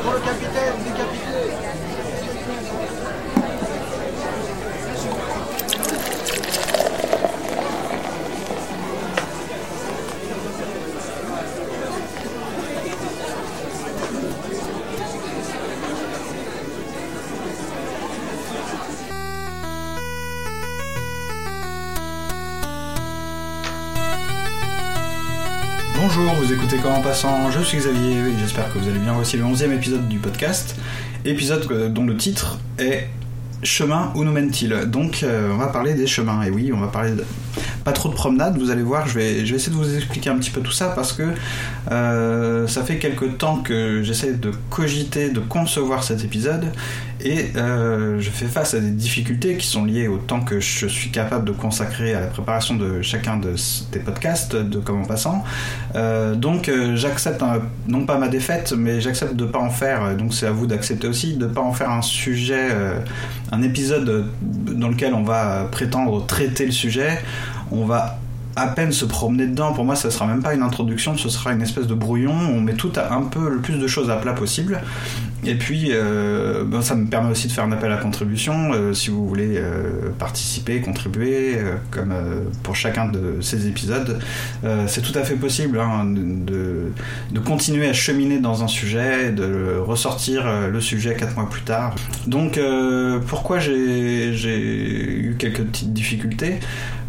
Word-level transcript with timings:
Pour 0.00 0.12
le 0.12 0.20
capitaine 0.20 0.72
décapité. 0.84 1.71
je 27.50 27.62
suis 27.62 27.78
Xavier 27.78 28.16
j'espère 28.36 28.72
que 28.72 28.78
vous 28.78 28.88
allez 28.88 28.98
bien. 28.98 29.12
Voici 29.12 29.36
le 29.36 29.44
11e 29.44 29.72
épisode 29.72 30.08
du 30.08 30.18
podcast, 30.18 30.74
épisode 31.24 31.70
euh, 31.70 31.88
dont 31.88 32.04
le 32.04 32.16
titre 32.16 32.58
est 32.80 33.06
Chemin 33.62 34.10
où 34.16 34.24
nous 34.24 34.32
mène-t-il? 34.32 34.90
Donc 34.90 35.22
euh, 35.22 35.52
on 35.52 35.56
va 35.56 35.68
parler 35.68 35.94
des 35.94 36.08
chemins, 36.08 36.42
et 36.42 36.50
oui, 36.50 36.72
on 36.74 36.80
va 36.80 36.88
parler 36.88 37.12
pas 37.84 37.92
trop 37.92 38.08
de 38.08 38.14
promenades, 38.14 38.58
vous 38.58 38.70
allez 38.70 38.82
voir, 38.82 39.06
je 39.06 39.14
vais, 39.14 39.38
essayer 39.38 39.70
de 39.70 39.76
vous 39.76 39.94
expliquer 39.94 40.30
un 40.30 40.36
petit 40.36 40.50
peu 40.50 40.62
tout 40.62 40.72
ça 40.72 40.88
parce 40.88 41.12
que 41.12 41.22
euh, 41.92 42.66
ça 42.66 42.82
fait 42.82 42.98
quelques 42.98 43.38
temps 43.38 43.58
que 43.58 44.02
j'essaie 44.02 44.32
de 44.32 44.50
cogiter, 44.68 45.30
de 45.30 45.38
concevoir 45.38 46.02
cet 46.02 46.24
épisode, 46.24 46.72
et 47.24 47.52
euh, 47.56 48.20
je 48.20 48.30
fais 48.30 48.46
face 48.46 48.74
à 48.74 48.80
des 48.80 48.90
difficultés 48.90 49.56
qui 49.56 49.66
sont 49.66 49.84
liées 49.84 50.08
au 50.08 50.18
temps 50.18 50.40
que 50.40 50.60
je 50.60 50.86
suis 50.86 51.10
capable 51.10 51.44
de 51.44 51.52
consacrer 51.52 52.14
à 52.14 52.20
la 52.20 52.26
préparation 52.26 52.74
de 52.74 53.02
chacun 53.02 53.36
de, 53.36 53.54
des 53.92 53.98
podcasts 54.00 54.56
de 54.56 54.78
Comment 54.78 55.04
Passant. 55.04 55.44
Euh, 55.94 56.34
donc 56.34 56.68
euh, 56.68 56.96
j'accepte 56.96 57.42
non 57.86 58.06
pas 58.06 58.18
ma 58.18 58.28
défaite, 58.28 58.74
mais 58.76 59.00
j'accepte 59.00 59.36
de 59.36 59.44
pas 59.44 59.60
en 59.60 59.70
faire. 59.70 60.16
Donc 60.16 60.34
c'est 60.34 60.46
à 60.46 60.52
vous 60.52 60.66
d'accepter 60.66 61.06
aussi 61.06 61.36
de 61.36 61.46
pas 61.46 61.60
en 61.60 61.72
faire 61.72 61.90
un 61.90 62.02
sujet, 62.02 62.68
un 63.50 63.62
épisode 63.62 64.26
dans 64.40 64.88
lequel 64.88 65.14
on 65.14 65.22
va 65.22 65.68
prétendre 65.70 66.24
traiter 66.26 66.66
le 66.66 66.72
sujet. 66.72 67.22
On 67.70 67.84
va 67.84 68.18
à 68.56 68.66
peine 68.68 68.92
se 68.92 69.04
promener 69.04 69.46
dedans. 69.46 69.72
Pour 69.72 69.84
moi, 69.84 69.96
ça 69.96 70.10
sera 70.10 70.26
même 70.26 70.42
pas 70.42 70.54
une 70.54 70.62
introduction, 70.62 71.16
ce 71.16 71.28
sera 71.28 71.52
une 71.52 71.62
espèce 71.62 71.86
de 71.86 71.94
brouillon. 71.94 72.32
On 72.32 72.60
met 72.60 72.74
tout 72.74 72.92
un 72.96 73.22
peu 73.22 73.48
le 73.48 73.60
plus 73.60 73.78
de 73.78 73.86
choses 73.86 74.10
à 74.10 74.16
plat 74.16 74.32
possible. 74.32 74.80
Et 75.44 75.56
puis, 75.56 75.88
euh, 75.90 76.62
ben, 76.64 76.82
ça 76.82 76.94
me 76.94 77.06
permet 77.06 77.30
aussi 77.30 77.48
de 77.48 77.52
faire 77.52 77.64
un 77.64 77.72
appel 77.72 77.90
à 77.90 77.96
contribution. 77.96 78.72
euh, 78.72 78.92
si 78.92 79.10
vous 79.10 79.26
voulez 79.26 79.56
euh, 79.56 80.10
participer, 80.18 80.80
contribuer, 80.80 81.58
comme 81.90 82.14
pour 82.62 82.76
chacun 82.76 83.06
de 83.06 83.40
ces 83.40 83.66
épisodes, 83.66 84.20
c'est 84.86 85.02
tout 85.02 85.18
à 85.18 85.24
fait 85.24 85.34
possible 85.34 85.80
hein, 85.80 86.04
de, 86.06 86.92
de 87.30 87.38
continuer 87.40 87.88
à 87.88 87.92
cheminer 87.92 88.38
dans 88.38 88.62
un 88.62 88.68
sujet, 88.68 89.30
de 89.30 89.78
ressortir 89.78 90.44
le 90.70 90.80
sujet 90.80 91.14
quatre 91.14 91.34
mois 91.34 91.48
plus 91.50 91.62
tard. 91.62 91.94
Donc, 92.26 92.60
pourquoi 93.26 93.58
j'ai 93.58 94.30
eu 94.30 95.36
quelques 95.38 95.62
petites 95.62 95.92
difficultés? 95.92 96.60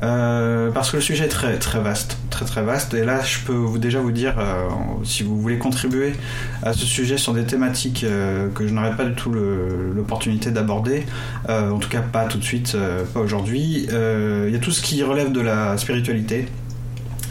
Euh, 0.04 0.70
Parce 0.72 0.92
que 0.92 0.98
le 0.98 1.02
sujet 1.02 1.26
est 1.26 1.30
très 1.30 1.58
très 1.58 1.80
vaste, 1.80 2.18
très 2.30 2.46
très 2.46 2.62
vaste. 2.62 2.94
Et 2.94 3.06
là, 3.06 3.22
je 3.22 3.40
peux 3.40 3.80
déjà 3.80 4.00
vous 4.00 4.12
dire, 4.12 4.36
euh, 4.38 4.68
si 5.04 5.23
vous 5.23 5.40
voulez 5.40 5.58
contribuer 5.58 6.14
à 6.62 6.73
ce 6.73 6.86
sujet 6.86 7.18
sur 7.18 7.34
des 7.34 7.45
thématiques 7.45 8.04
euh, 8.04 8.50
que 8.50 8.68
je 8.68 8.73
n'aurais 8.73 8.95
pas 8.95 9.06
du 9.06 9.14
tout 9.14 9.32
l'opportunité 9.32 10.52
d'aborder, 10.52 11.06
en 11.48 11.78
tout 11.80 11.90
cas 11.90 12.02
pas 12.02 12.26
tout 12.26 12.38
de 12.38 12.44
suite, 12.44 12.76
pas 13.14 13.20
aujourd'hui. 13.20 13.88
Il 13.90 14.52
y 14.52 14.56
a 14.56 14.60
tout 14.60 14.72
ce 14.72 14.82
qui 14.82 15.02
relève 15.04 15.32
de 15.32 15.42
la 15.42 15.78
spiritualité. 15.78 16.48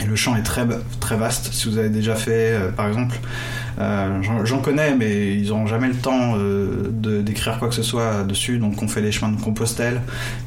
Et 0.00 0.06
le 0.06 0.16
champ 0.16 0.34
est 0.34 0.42
très, 0.42 0.66
très 1.00 1.16
vaste. 1.16 1.52
Si 1.52 1.68
vous 1.68 1.78
avez 1.78 1.90
déjà 1.90 2.14
fait, 2.14 2.58
par 2.76 2.88
exemple, 2.88 3.18
j'en- 3.78 4.44
j'en 4.44 4.58
connais, 4.58 4.94
mais 4.94 5.34
ils 5.34 5.48
n'auront 5.48 5.66
jamais 5.66 5.88
le 5.88 5.94
temps 5.94 6.34
euh, 6.36 6.88
d'écrire 7.22 7.58
quoi 7.58 7.68
que 7.68 7.74
ce 7.74 7.82
soit 7.82 8.22
dessus. 8.24 8.58
Donc, 8.58 8.82
on 8.82 8.88
fait 8.88 9.00
les 9.00 9.12
chemins 9.12 9.32
de 9.32 9.40
Compostelle. 9.40 10.00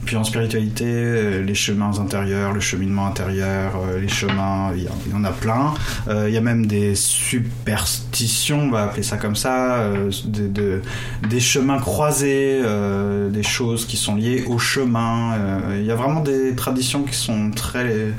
Puis 0.05 0.16
en 0.16 0.23
spiritualité, 0.23 0.85
euh, 0.88 1.44
les 1.44 1.55
chemins 1.55 1.99
intérieurs, 1.99 2.53
le 2.53 2.59
cheminement 2.59 3.07
intérieur, 3.07 3.73
euh, 3.89 3.99
les 3.99 4.07
chemins, 4.07 4.72
il 4.75 4.83
y, 4.83 4.88
en- 5.13 5.23
a 5.23 5.31
plein. 5.31 5.73
Euh, 6.07 6.25
Il 6.27 6.33
y 6.33 6.38
a 6.38 6.41
même 6.41 6.66
des 6.67 6.94
superstitions, 6.95 8.59
on 8.67 8.72
va 8.72 8.83
appeler 8.83 9.03
ça 9.03 9.17
comme 9.17 9.35
ça, 9.35 9.75
euh, 9.75 10.11
des, 10.25 10.47
de- 10.47 10.81
des 11.29 11.39
chemins 11.39 11.79
croisés, 11.79 12.59
euh, 12.63 13.29
des 13.29 13.44
choses 13.44 13.85
qui 13.85 13.97
sont 13.97 14.16
liées 14.16 14.44
au 14.47 14.59
chemin. 14.59 15.33
Euh, 15.33 15.59
Il 15.79 15.85
y 15.85 15.91
a 15.91 15.95
vraiment 15.95 16.22
des 16.22 16.53
traditions 16.55 17.03
qui 17.03 17.16
sont 17.16 17.51
très 17.51 18.13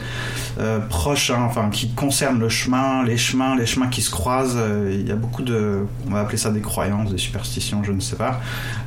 euh, 0.59 0.79
proches, 0.89 1.31
hein, 1.31 1.43
enfin 1.47 1.69
qui 1.71 1.91
concernent 1.91 2.39
le 2.41 2.49
chemin, 2.49 3.05
les 3.05 3.17
chemins, 3.19 3.57
les 3.57 3.67
chemins 3.67 3.89
qui 3.89 4.03
se 4.03 4.11
croisent. 4.11 4.57
Euh, 4.59 4.96
Il 5.01 5.09
y 5.09 5.13
a 5.13 5.17
beaucoup 5.17 5.43
de, 5.43 5.87
on 6.07 6.11
va 6.11 6.21
appeler 6.21 6.39
ça 6.39 6.51
des 6.51 6.61
croyances, 6.61 7.11
des 7.11 7.19
superstitions, 7.19 7.83
je 7.85 7.93
ne 7.93 8.01
sais 8.01 8.17
pas, 8.17 8.41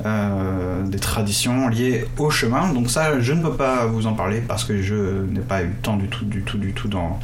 euh, 0.06 0.84
des 0.86 1.00
traditions 1.00 1.68
liées 1.68 2.06
au 2.18 2.30
chemin. 2.30 2.74
Donc 2.74 2.90
ça, 2.90 3.20
je 3.20 3.34
ne 3.34 3.42
peux 3.42 3.53
pas 3.53 3.86
vous 3.86 4.08
en 4.08 4.14
parler 4.14 4.42
parce 4.42 4.64
que 4.64 4.81
je 4.81 5.24
n'ai 5.25 5.42
pas 5.42 5.64
eu 5.64 5.68
le 5.68 5.81
temps 5.81 5.98
du 5.98 6.08
tout, 6.08 6.25
du 6.25 6.44
tout, 6.44 6.58
du 6.58 6.74
tout 6.74 6.88
dans 6.88 7.19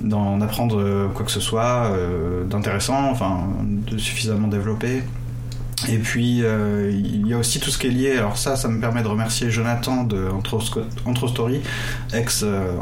d'en 0.00 0.40
apprendre 0.40 1.10
quoi 1.14 1.24
que 1.24 1.30
ce 1.30 1.40
soit 1.40 1.86
euh, 1.86 2.44
d'intéressant, 2.44 3.10
enfin 3.10 3.44
de 3.62 3.96
suffisamment 3.96 4.48
développé. 4.48 5.02
Et 5.88 5.98
puis 5.98 6.42
euh, 6.42 6.90
il 6.92 7.26
y 7.26 7.34
a 7.34 7.38
aussi 7.38 7.60
tout 7.60 7.70
ce 7.70 7.78
qui 7.78 7.88
est 7.88 7.90
lié. 7.90 8.16
Alors 8.16 8.36
ça, 8.38 8.56
ça 8.56 8.68
me 8.68 8.80
permet 8.80 9.02
de 9.02 9.08
remercier 9.08 9.50
Jonathan 9.50 10.04
de 10.04 10.28
Anthro- 10.28 10.82
Anthrostory, 11.04 11.60
ex 12.12 12.42
euh, 12.42 12.72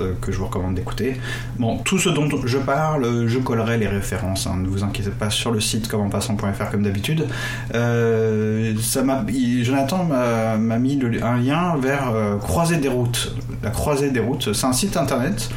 euh, 0.00 0.12
que 0.20 0.32
je 0.32 0.38
vous 0.38 0.46
recommande 0.46 0.74
d'écouter. 0.74 1.20
Bon, 1.58 1.78
tout 1.78 1.98
ce 1.98 2.08
dont 2.08 2.28
je 2.44 2.58
parle, 2.58 3.26
je 3.26 3.38
collerai 3.38 3.78
les 3.78 3.88
références. 3.88 4.46
hein, 4.46 4.56
ne 4.56 4.66
vous 4.68 4.82
inquiétez 4.84 5.10
pas 5.10 5.30
sur 5.30 5.50
le 5.50 5.60
site 5.60 5.88
commenpassant.fr 5.88 6.70
comme 6.70 6.82
d'habitude. 6.82 7.26
Euh, 7.74 8.74
Jonathan 9.62 10.04
m'a 10.04 10.78
mis 10.78 11.00
un 11.22 11.36
lien 11.36 11.76
vers 11.76 12.12
Croisée 12.40 12.76
des 12.78 12.88
routes. 12.88 13.34
La 13.62 13.70
Croisée 13.70 14.10
des 14.10 14.20
routes, 14.20 14.52
c'est 14.52 14.66
un 14.66 14.72
site 14.72 14.96
internet. 14.96 15.48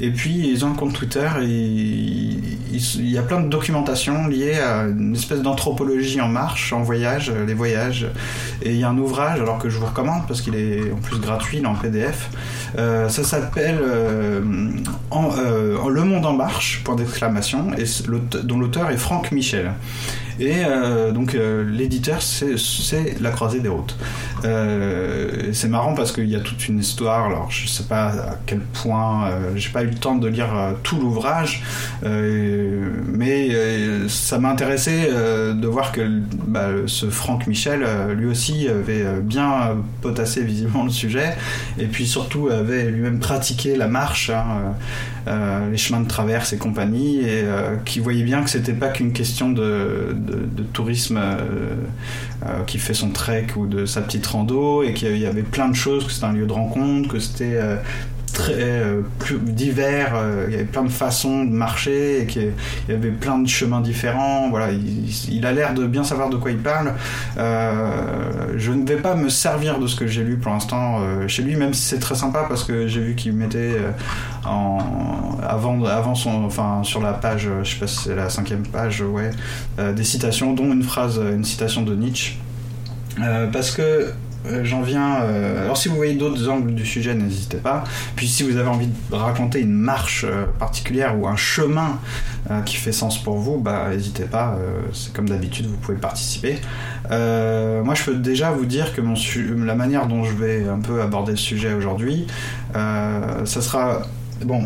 Et 0.00 0.10
puis 0.10 0.48
ils 0.48 0.64
ont 0.64 0.72
un 0.72 0.74
compte 0.74 0.92
Twitter 0.92 1.28
et 1.42 1.46
il, 1.46 3.10
y 3.10 3.18
a 3.18 3.22
plein 3.22 3.40
de 3.40 3.48
documentation 3.48 4.26
liée 4.26 4.54
à 4.54 4.84
une 4.84 5.14
espèce 5.14 5.42
d'anthropologie 5.42 6.20
en 6.20 6.28
marche, 6.28 6.72
en 6.72 6.82
voyage, 6.82 7.30
les 7.30 7.54
voyages. 7.54 8.06
Et 8.62 8.72
il 8.72 8.78
y 8.78 8.84
a 8.84 8.88
un 8.88 8.98
ouvrage, 8.98 9.40
alors 9.40 9.58
que 9.58 9.68
je 9.68 9.78
vous 9.78 9.86
recommande 9.86 10.26
parce 10.26 10.40
qu'il 10.40 10.54
est 10.54 10.90
en 10.90 10.96
plus 10.96 11.18
gratuit, 11.18 11.58
il 11.58 11.64
est 11.64 11.66
en 11.66 11.74
PDF. 11.74 12.30
Euh, 12.78 13.08
ça 13.08 13.24
s'appelle 13.24 13.78
euh, 13.80 14.40
euh, 15.12 15.88
Le 15.88 16.02
Monde 16.02 16.26
en 16.26 16.32
marche, 16.32 16.82
point 16.84 16.96
d'exclamation, 16.96 17.70
dont 18.42 18.58
l'auteur 18.58 18.90
est 18.90 18.96
Franck 18.96 19.32
Michel. 19.32 19.72
Et 20.40 20.64
euh, 20.66 21.12
donc 21.12 21.34
euh, 21.34 21.64
l'éditeur, 21.70 22.20
c'est- 22.22 23.20
La 23.20 23.30
Croisée 23.30 23.60
des 23.60 23.68
Routes. 23.68 23.96
Euh, 24.44 25.50
c'est 25.52 25.68
marrant 25.68 25.94
parce 25.94 26.12
qu'il 26.12 26.28
y 26.28 26.36
a 26.36 26.40
toute 26.40 26.68
une 26.68 26.78
histoire. 26.78 27.26
Alors 27.26 27.50
je 27.50 27.66
sais 27.68 27.84
pas 27.84 28.06
à 28.08 28.38
quel 28.46 28.60
point, 28.60 29.30
j'ai 29.56 29.70
pas 29.70 29.82
eu 29.82 29.88
le 29.88 29.94
temps 29.94 30.16
de 30.16 30.28
lire 30.28 30.48
tout 30.82 30.96
l'ouvrage, 31.00 31.62
mais 32.02 33.50
ça 34.08 34.38
m'a 34.38 34.50
intéressé 34.50 35.08
de 35.08 35.66
voir 35.66 35.92
que 35.92 36.02
bah, 36.46 36.68
ce 36.86 37.06
Franck 37.10 37.46
Michel, 37.46 37.84
lui 38.16 38.26
aussi, 38.26 38.68
avait 38.68 39.04
bien 39.22 39.76
potassé 40.02 40.42
visiblement 40.42 40.84
le 40.84 40.90
sujet, 40.90 41.34
et 41.78 41.86
puis 41.86 42.06
surtout 42.06 42.48
avait 42.48 42.84
lui-même 42.90 43.18
pratiqué 43.20 43.76
la 43.76 43.88
marche, 43.88 44.30
hein, 44.30 44.74
euh, 45.26 45.70
les 45.70 45.78
chemins 45.78 46.00
de 46.00 46.08
traverse 46.08 46.52
et 46.52 46.58
compagnie, 46.58 47.20
et 47.20 47.42
euh, 47.44 47.76
qui 47.84 48.00
voyait 48.00 48.22
bien 48.22 48.42
que 48.42 48.50
c'était 48.50 48.74
pas 48.74 48.88
qu'une 48.88 49.12
question 49.12 49.50
de, 49.50 50.14
de, 50.14 50.62
tourisme 50.62 51.18
euh, 51.18 52.62
qui 52.66 52.78
fait 52.78 52.94
son 52.94 53.10
trek 53.10 53.46
ou 53.56 53.66
de 53.66 53.86
sa 53.86 54.02
petite 54.02 54.26
rando, 54.26 54.82
et 54.82 54.92
qu'il 54.92 55.16
y 55.16 55.26
avait 55.26 55.42
plein 55.42 55.68
de 55.68 55.74
choses, 55.74 56.04
que 56.04 56.12
c'était 56.12 56.26
un 56.26 56.32
lieu 56.32 56.46
de 56.46 56.52
rencontre, 56.52 57.08
que 57.08 57.18
c'était 57.18 57.58
très 58.34 58.52
euh, 58.58 59.02
divers, 59.42 60.12
euh, 60.14 60.44
il 60.48 60.52
y 60.52 60.56
avait 60.56 60.64
plein 60.64 60.82
de 60.82 60.90
façons 60.90 61.44
de 61.44 61.50
marcher, 61.50 62.26
qu'il 62.28 62.52
y 62.88 62.92
avait 62.92 63.10
plein 63.10 63.38
de 63.38 63.48
chemins 63.48 63.80
différents. 63.80 64.50
Voilà, 64.50 64.72
il, 64.72 65.08
il 65.32 65.46
a 65.46 65.52
l'air 65.52 65.72
de 65.72 65.86
bien 65.86 66.04
savoir 66.04 66.28
de 66.28 66.36
quoi 66.36 66.50
il 66.50 66.58
parle. 66.58 66.92
Euh, 67.38 68.52
je 68.56 68.72
ne 68.72 68.86
vais 68.86 68.96
pas 68.96 69.14
me 69.14 69.28
servir 69.28 69.78
de 69.78 69.86
ce 69.86 69.96
que 69.96 70.06
j'ai 70.06 70.22
lu 70.22 70.36
pour 70.36 70.52
l'instant 70.52 71.00
chez 71.28 71.42
lui, 71.42 71.56
même 71.56 71.72
si 71.72 71.82
c'est 71.82 71.98
très 71.98 72.14
sympa 72.14 72.44
parce 72.48 72.64
que 72.64 72.86
j'ai 72.86 73.00
vu 73.00 73.14
qu'il 73.14 73.32
mettait 73.32 73.76
avant, 74.44 75.84
avant 75.84 76.14
son, 76.14 76.44
enfin 76.44 76.82
sur 76.82 77.00
la 77.00 77.12
page, 77.12 77.48
je 77.62 77.70
sais 77.70 77.78
pas 77.78 77.86
si 77.86 77.96
c'est 77.96 78.14
la 78.14 78.28
cinquième 78.28 78.66
page, 78.66 79.02
ouais, 79.02 79.30
des 79.78 80.04
citations, 80.04 80.52
dont 80.52 80.72
une 80.72 80.82
phrase, 80.82 81.18
une 81.18 81.44
citation 81.44 81.82
de 81.82 81.94
Nietzsche. 81.94 82.38
Parce 83.52 83.70
que 83.70 84.12
j'en 84.62 84.82
viens. 84.82 85.22
euh, 85.22 85.62
alors, 85.64 85.76
si 85.76 85.88
vous 85.88 85.96
voyez 85.96 86.14
d'autres 86.14 86.48
angles 86.48 86.74
du 86.74 86.84
sujet, 86.84 87.14
n'hésitez 87.14 87.56
pas. 87.56 87.84
Puis, 88.16 88.28
si 88.28 88.42
vous 88.42 88.56
avez 88.56 88.68
envie 88.68 88.88
de 88.88 89.14
raconter 89.14 89.60
une 89.60 89.72
marche 89.72 90.24
euh, 90.28 90.44
particulière 90.58 91.18
ou 91.18 91.26
un 91.26 91.36
chemin 91.36 91.98
euh, 92.50 92.60
qui 92.62 92.76
fait 92.76 92.92
sens 92.92 93.22
pour 93.22 93.38
vous, 93.38 93.58
bah, 93.58 93.88
n'hésitez 93.90 94.24
pas. 94.24 94.56
euh, 94.58 94.80
c'est 94.92 95.12
comme 95.12 95.28
d'habitude, 95.28 95.66
vous 95.66 95.76
pouvez 95.76 95.96
participer. 95.98 96.56
Euh, 97.10 97.82
moi, 97.82 97.94
je 97.94 98.04
peux 98.04 98.14
déjà 98.14 98.50
vous 98.52 98.66
dire 98.66 98.94
que 98.94 99.00
la 99.64 99.74
manière 99.74 100.06
dont 100.06 100.24
je 100.24 100.32
vais 100.34 100.68
un 100.68 100.80
peu 100.80 101.00
aborder 101.00 101.32
le 101.32 101.38
sujet 101.38 101.72
aujourd'hui, 101.74 102.26
euh, 102.76 103.44
ça 103.44 103.60
sera 103.60 104.02
bon. 104.44 104.62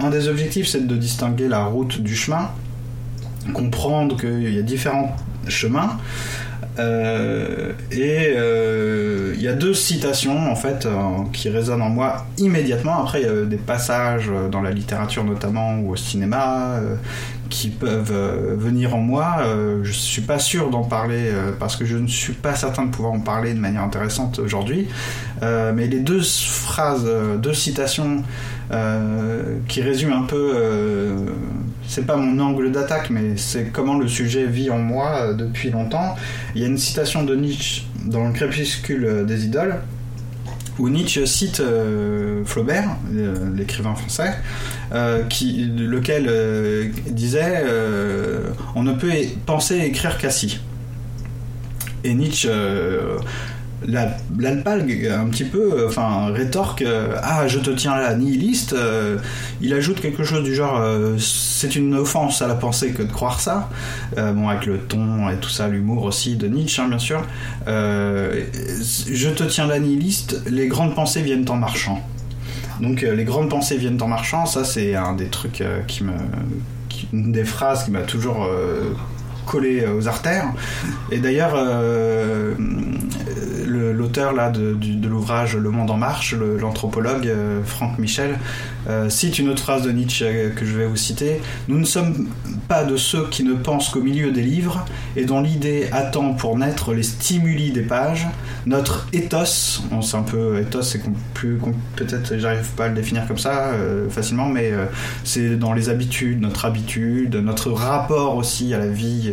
Un 0.00 0.10
des 0.10 0.28
objectifs, 0.28 0.66
c'est 0.66 0.86
de 0.86 0.96
distinguer 0.96 1.46
la 1.48 1.64
route 1.64 2.00
du 2.00 2.16
chemin. 2.16 2.50
comprendre 3.54 4.16
qu'il 4.16 4.54
y 4.54 4.58
a 4.58 4.62
différents 4.62 5.14
chemins. 5.48 5.98
Euh, 6.78 7.72
et 7.90 8.32
euh, 8.36 9.34
il 9.36 9.42
y 9.42 9.48
a 9.48 9.52
deux 9.52 9.74
citations 9.74 10.50
en 10.50 10.54
fait 10.54 10.86
euh, 10.86 10.90
qui 11.32 11.48
résonnent 11.48 11.82
en 11.82 11.90
moi 11.90 12.26
immédiatement. 12.38 13.02
Après, 13.02 13.22
il 13.22 13.26
y 13.26 13.28
a 13.28 13.44
des 13.44 13.56
passages 13.56 14.30
dans 14.50 14.62
la 14.62 14.70
littérature 14.70 15.24
notamment 15.24 15.78
ou 15.78 15.92
au 15.92 15.96
cinéma 15.96 16.80
qui 17.50 17.68
peuvent 17.68 18.56
venir 18.56 18.94
en 18.94 19.00
moi. 19.00 19.44
je 19.82 19.92
suis 19.92 20.22
pas 20.22 20.38
sûr 20.38 20.70
d'en 20.70 20.84
parler 20.84 21.30
parce 21.58 21.76
que 21.76 21.84
je 21.84 21.96
ne 21.96 22.06
suis 22.06 22.32
pas 22.32 22.54
certain 22.54 22.86
de 22.86 22.90
pouvoir 22.90 23.12
en 23.12 23.20
parler 23.20 23.52
de 23.52 23.58
manière 23.58 23.82
intéressante 23.82 24.38
aujourd'hui. 24.38 24.88
mais 25.42 25.86
les 25.86 26.00
deux 26.00 26.22
phrases, 26.22 27.06
deux 27.38 27.54
citations 27.54 28.22
qui 29.68 29.82
résument 29.82 30.16
un 30.16 30.26
peu 30.26 30.54
c'est 31.90 32.06
pas 32.06 32.16
mon 32.16 32.38
angle 32.38 32.70
d'attaque, 32.70 33.10
mais 33.10 33.36
c'est 33.36 33.72
comment 33.72 33.98
le 33.98 34.06
sujet 34.06 34.46
vit 34.46 34.70
en 34.70 34.78
moi 34.78 35.10
euh, 35.16 35.34
depuis 35.34 35.70
longtemps. 35.70 36.14
Il 36.54 36.62
y 36.62 36.64
a 36.64 36.68
une 36.68 36.78
citation 36.78 37.24
de 37.24 37.34
Nietzsche 37.34 37.82
dans 38.04 38.28
le 38.28 38.32
crépuscule 38.32 39.26
des 39.26 39.44
idoles, 39.44 39.74
où 40.78 40.88
Nietzsche 40.88 41.26
cite 41.26 41.58
euh, 41.58 42.44
Flaubert, 42.44 42.96
l'écrivain 43.56 43.96
français, 43.96 44.36
euh, 44.92 45.22
qui, 45.24 45.66
lequel 45.76 46.92
disait 47.10 47.64
On 48.74 48.82
ne 48.82 48.92
peut 48.92 49.12
penser 49.46 49.76
et 49.76 49.86
écrire 49.86 50.18
qu'assis. 50.18 50.60
Et 52.04 52.14
Nietzsche 52.14 52.48
l'alpalgue 53.86 55.06
un 55.06 55.26
petit 55.26 55.44
peu, 55.44 55.86
enfin 55.86 56.30
rétorque 56.32 56.82
euh, 56.82 57.16
ah 57.22 57.46
je 57.48 57.58
te 57.58 57.70
tiens 57.70 57.96
là 57.96 58.14
nihiliste. 58.14 58.72
Euh, 58.72 59.18
il 59.60 59.72
ajoute 59.72 60.00
quelque 60.00 60.24
chose 60.24 60.44
du 60.44 60.54
genre 60.54 60.78
euh, 60.78 61.16
c'est 61.18 61.76
une 61.76 61.94
offense 61.94 62.42
à 62.42 62.48
la 62.48 62.54
pensée 62.54 62.90
que 62.90 63.02
de 63.02 63.12
croire 63.12 63.40
ça. 63.40 63.70
bon 64.16 64.48
avec 64.48 64.66
le 64.66 64.78
ton 64.78 65.28
et 65.30 65.36
tout 65.36 65.48
ça, 65.48 65.68
l'humour 65.68 66.04
aussi 66.04 66.36
de 66.36 66.46
Nietzsche 66.46 66.82
hein, 66.82 66.88
bien 66.88 66.98
sûr. 66.98 67.22
je 67.66 69.28
te 69.30 69.44
tiens 69.44 69.66
là 69.66 69.78
nihiliste. 69.78 70.42
Les 70.46 70.68
grandes 70.68 70.94
pensées 70.94 71.22
viennent 71.22 71.48
en 71.48 71.56
marchant. 71.56 72.04
Donc 72.80 73.02
les 73.02 73.24
grandes 73.24 73.50
pensées 73.50 73.76
viennent 73.76 74.00
en 74.02 74.08
marchant. 74.08 74.46
Ça 74.46 74.64
c'est 74.64 74.94
un 74.94 75.14
des 75.14 75.26
trucs 75.26 75.62
qui 75.86 76.04
me, 76.04 76.12
une 77.12 77.32
des 77.32 77.44
phrases 77.44 77.84
qui 77.84 77.90
m'a 77.90 78.02
toujours 78.02 78.48
collé 79.46 79.84
aux 79.86 80.08
artères. 80.08 80.52
Et 81.10 81.18
d'ailleurs, 81.18 81.54
l'auteur 83.92 84.32
là 84.32 84.50
de, 84.50 84.76
l'ouvrage 85.06 85.56
Le 85.56 85.70
Monde 85.70 85.90
en 85.90 85.96
marche, 85.96 86.34
l'anthropologue 86.34 87.26
euh, 87.26 87.62
Franck 87.64 87.98
Michel, 87.98 88.38
euh, 88.88 89.08
cite 89.08 89.38
une 89.38 89.48
autre 89.48 89.62
phrase 89.62 89.82
de 89.82 89.90
Nietzsche 89.90 90.24
euh, 90.24 90.50
que 90.50 90.64
je 90.64 90.76
vais 90.76 90.86
vous 90.86 90.96
citer. 90.96 91.40
Nous 91.68 91.78
ne 91.78 91.84
sommes 91.84 92.28
pas 92.68 92.84
de 92.84 92.96
ceux 92.96 93.26
qui 93.28 93.44
ne 93.44 93.54
pensent 93.54 93.88
qu'au 93.88 94.00
milieu 94.00 94.30
des 94.30 94.42
livres 94.42 94.84
et 95.16 95.24
dont 95.24 95.40
l'idée 95.40 95.88
attend 95.92 96.34
pour 96.34 96.56
naître 96.56 96.94
les 96.94 97.02
stimuli 97.02 97.72
des 97.72 97.82
pages. 97.82 98.26
Notre 98.66 99.08
ethos, 99.12 99.82
on 99.92 100.02
sait 100.02 100.16
un 100.16 100.22
peu 100.22 100.60
ethos, 100.60 100.82
c'est 100.82 101.02
plus 101.34 101.58
peut-être 101.96 102.38
j'arrive 102.38 102.68
pas 102.76 102.86
à 102.86 102.88
le 102.88 102.94
définir 102.94 103.26
comme 103.26 103.38
ça 103.38 103.72
facilement, 104.10 104.46
mais 104.46 104.72
c'est 105.24 105.56
dans 105.56 105.72
les 105.72 105.88
habitudes, 105.88 106.40
notre 106.40 106.64
habitude, 106.64 107.36
notre 107.36 107.70
rapport 107.70 108.36
aussi 108.36 108.74
à 108.74 108.78
la 108.78 108.88
vie. 108.88 109.32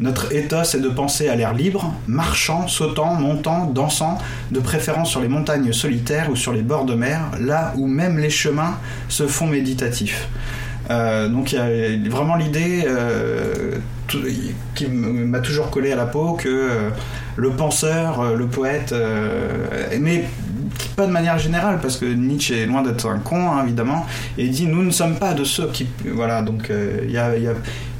Notre 0.00 0.32
ethos 0.32 0.74
est 0.74 0.80
de 0.80 0.88
penser 0.88 1.28
à 1.28 1.34
l'air 1.34 1.54
libre, 1.54 1.92
marchant, 2.06 2.68
sautant, 2.68 3.14
montant, 3.14 3.66
dansant, 3.66 4.18
de 4.50 4.60
préférence 4.60 5.10
sur 5.10 5.20
les 5.20 5.28
montagnes 5.28 5.72
solitaires 5.72 6.30
ou 6.30 6.36
sur 6.36 6.52
les 6.52 6.62
bords 6.62 6.84
de 6.84 6.94
mer, 6.94 7.20
là 7.40 7.72
où 7.76 7.86
même 7.86 8.18
les 8.18 8.30
chemins 8.30 8.78
se 9.08 9.26
font 9.26 9.46
méditatifs. 9.46 10.28
Euh, 10.90 11.28
donc 11.28 11.52
il 11.52 11.56
y 11.56 12.06
a 12.06 12.10
vraiment 12.10 12.36
l'idée 12.36 12.84
euh, 12.86 13.76
qui 14.74 14.86
m'a 14.86 15.40
toujours 15.40 15.70
collé 15.70 15.92
à 15.92 15.96
la 15.96 16.06
peau 16.06 16.32
que 16.32 16.48
euh, 16.48 16.90
le 17.36 17.50
penseur, 17.50 18.34
le 18.34 18.46
poète, 18.46 18.94
mais 20.00 20.24
pas 20.96 21.06
de 21.06 21.12
manière 21.12 21.38
générale, 21.38 21.78
parce 21.80 21.96
que 21.96 22.06
Nietzsche 22.06 22.62
est 22.62 22.66
loin 22.66 22.82
d'être 22.82 23.06
un 23.06 23.18
con, 23.18 23.52
hein, 23.52 23.62
évidemment, 23.64 24.06
et 24.36 24.44
il 24.44 24.50
dit 24.50 24.66
nous 24.66 24.82
ne 24.82 24.90
sommes 24.90 25.16
pas 25.16 25.34
de 25.34 25.44
ceux 25.44 25.68
qui. 25.68 25.86
Voilà, 26.04 26.42
donc 26.42 26.72
il 27.04 27.10
y 27.10 27.18
a, 27.18 27.32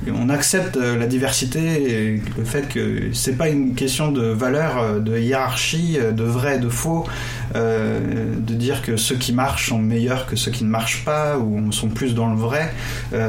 on 0.06 0.28
accepte 0.28 0.76
euh, 0.76 0.96
la 0.96 1.06
diversité 1.06 1.60
et 1.60 2.22
le 2.36 2.44
fait 2.44 2.68
que 2.68 3.10
c'est 3.12 3.36
pas 3.36 3.48
une 3.48 3.74
question 3.74 4.12
de 4.12 4.22
valeur, 4.22 4.78
euh, 4.78 5.00
de 5.00 5.18
hiérarchie, 5.18 5.96
euh, 5.98 6.12
de 6.12 6.24
vrai, 6.24 6.58
de 6.58 6.68
faux, 6.68 7.06
de 7.54 8.54
dire 8.54 8.82
que 8.82 8.98
ceux 8.98 9.16
qui 9.16 9.32
marchent 9.32 9.70
sont 9.70 9.78
meilleurs 9.78 10.26
que 10.26 10.36
ceux 10.36 10.50
qui 10.50 10.64
ne 10.64 10.68
marchent 10.68 11.04
pas 11.04 11.38
ou 11.38 11.72
sont 11.72 11.88
plus 11.88 12.14
dans 12.14 12.28
le 12.28 12.36
vrai. 12.36 12.74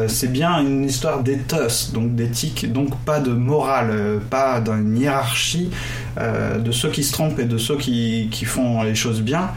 c'est 0.07 0.31
bien 0.31 0.60
une 0.60 0.83
histoire 0.83 1.24
d'éthos, 1.24 1.92
donc 1.94 2.16
d'éthique, 2.16 2.69
donc 2.72 2.98
pas 3.06 3.22
de 3.22 3.31
morale, 3.31 4.19
pas 4.30 4.60
d'une 4.60 4.98
hiérarchie 4.98 5.69
de 6.18 6.72
ceux 6.72 6.89
qui 6.89 7.06
se 7.06 7.13
trompent 7.13 7.39
et 7.39 7.45
de 7.45 7.57
ceux 7.57 7.77
qui, 7.77 8.27
qui 8.30 8.44
font 8.44 8.83
les 8.83 8.94
choses 8.94 9.22
bien. 9.22 9.51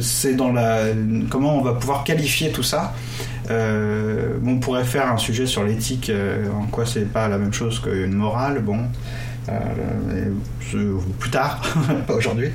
C'est 0.00 0.34
dans 0.34 0.52
la 0.52 0.86
comment 1.30 1.56
on 1.58 1.62
va 1.62 1.74
pouvoir 1.74 2.04
qualifier 2.04 2.50
tout 2.50 2.62
ça? 2.62 2.94
Euh, 3.50 4.38
on 4.44 4.58
pourrait 4.58 4.84
faire 4.84 5.10
un 5.10 5.16
sujet 5.16 5.46
sur 5.46 5.64
l'éthique, 5.64 6.10
euh, 6.10 6.50
en 6.50 6.66
quoi 6.66 6.84
c'est 6.86 7.04
pas 7.04 7.28
la 7.28 7.38
même 7.38 7.52
chose 7.52 7.78
qu'une 7.80 8.12
morale, 8.12 8.60
bon, 8.60 8.80
euh, 9.48 10.30
plus 11.18 11.30
tard, 11.30 11.62
pas 12.06 12.14
aujourd'hui. 12.14 12.50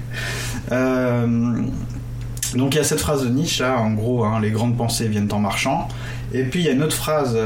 Donc 2.56 2.74
il 2.74 2.78
y 2.78 2.82
a 2.82 2.84
cette 2.84 3.00
phrase 3.00 3.24
de 3.24 3.30
Nietzsche, 3.30 3.64
en 3.64 3.92
gros, 3.92 4.24
hein, 4.24 4.40
les 4.42 4.52
grandes 4.52 4.76
pensées 4.78 5.08
viennent 5.08 5.32
en 5.32 5.40
marchant. 5.40 5.88
Et 6.34 6.44
puis 6.44 6.62
il 6.62 6.66
y 6.66 6.70
a 6.70 6.72
une 6.72 6.84
autre 6.84 6.96
phrase 6.96 7.38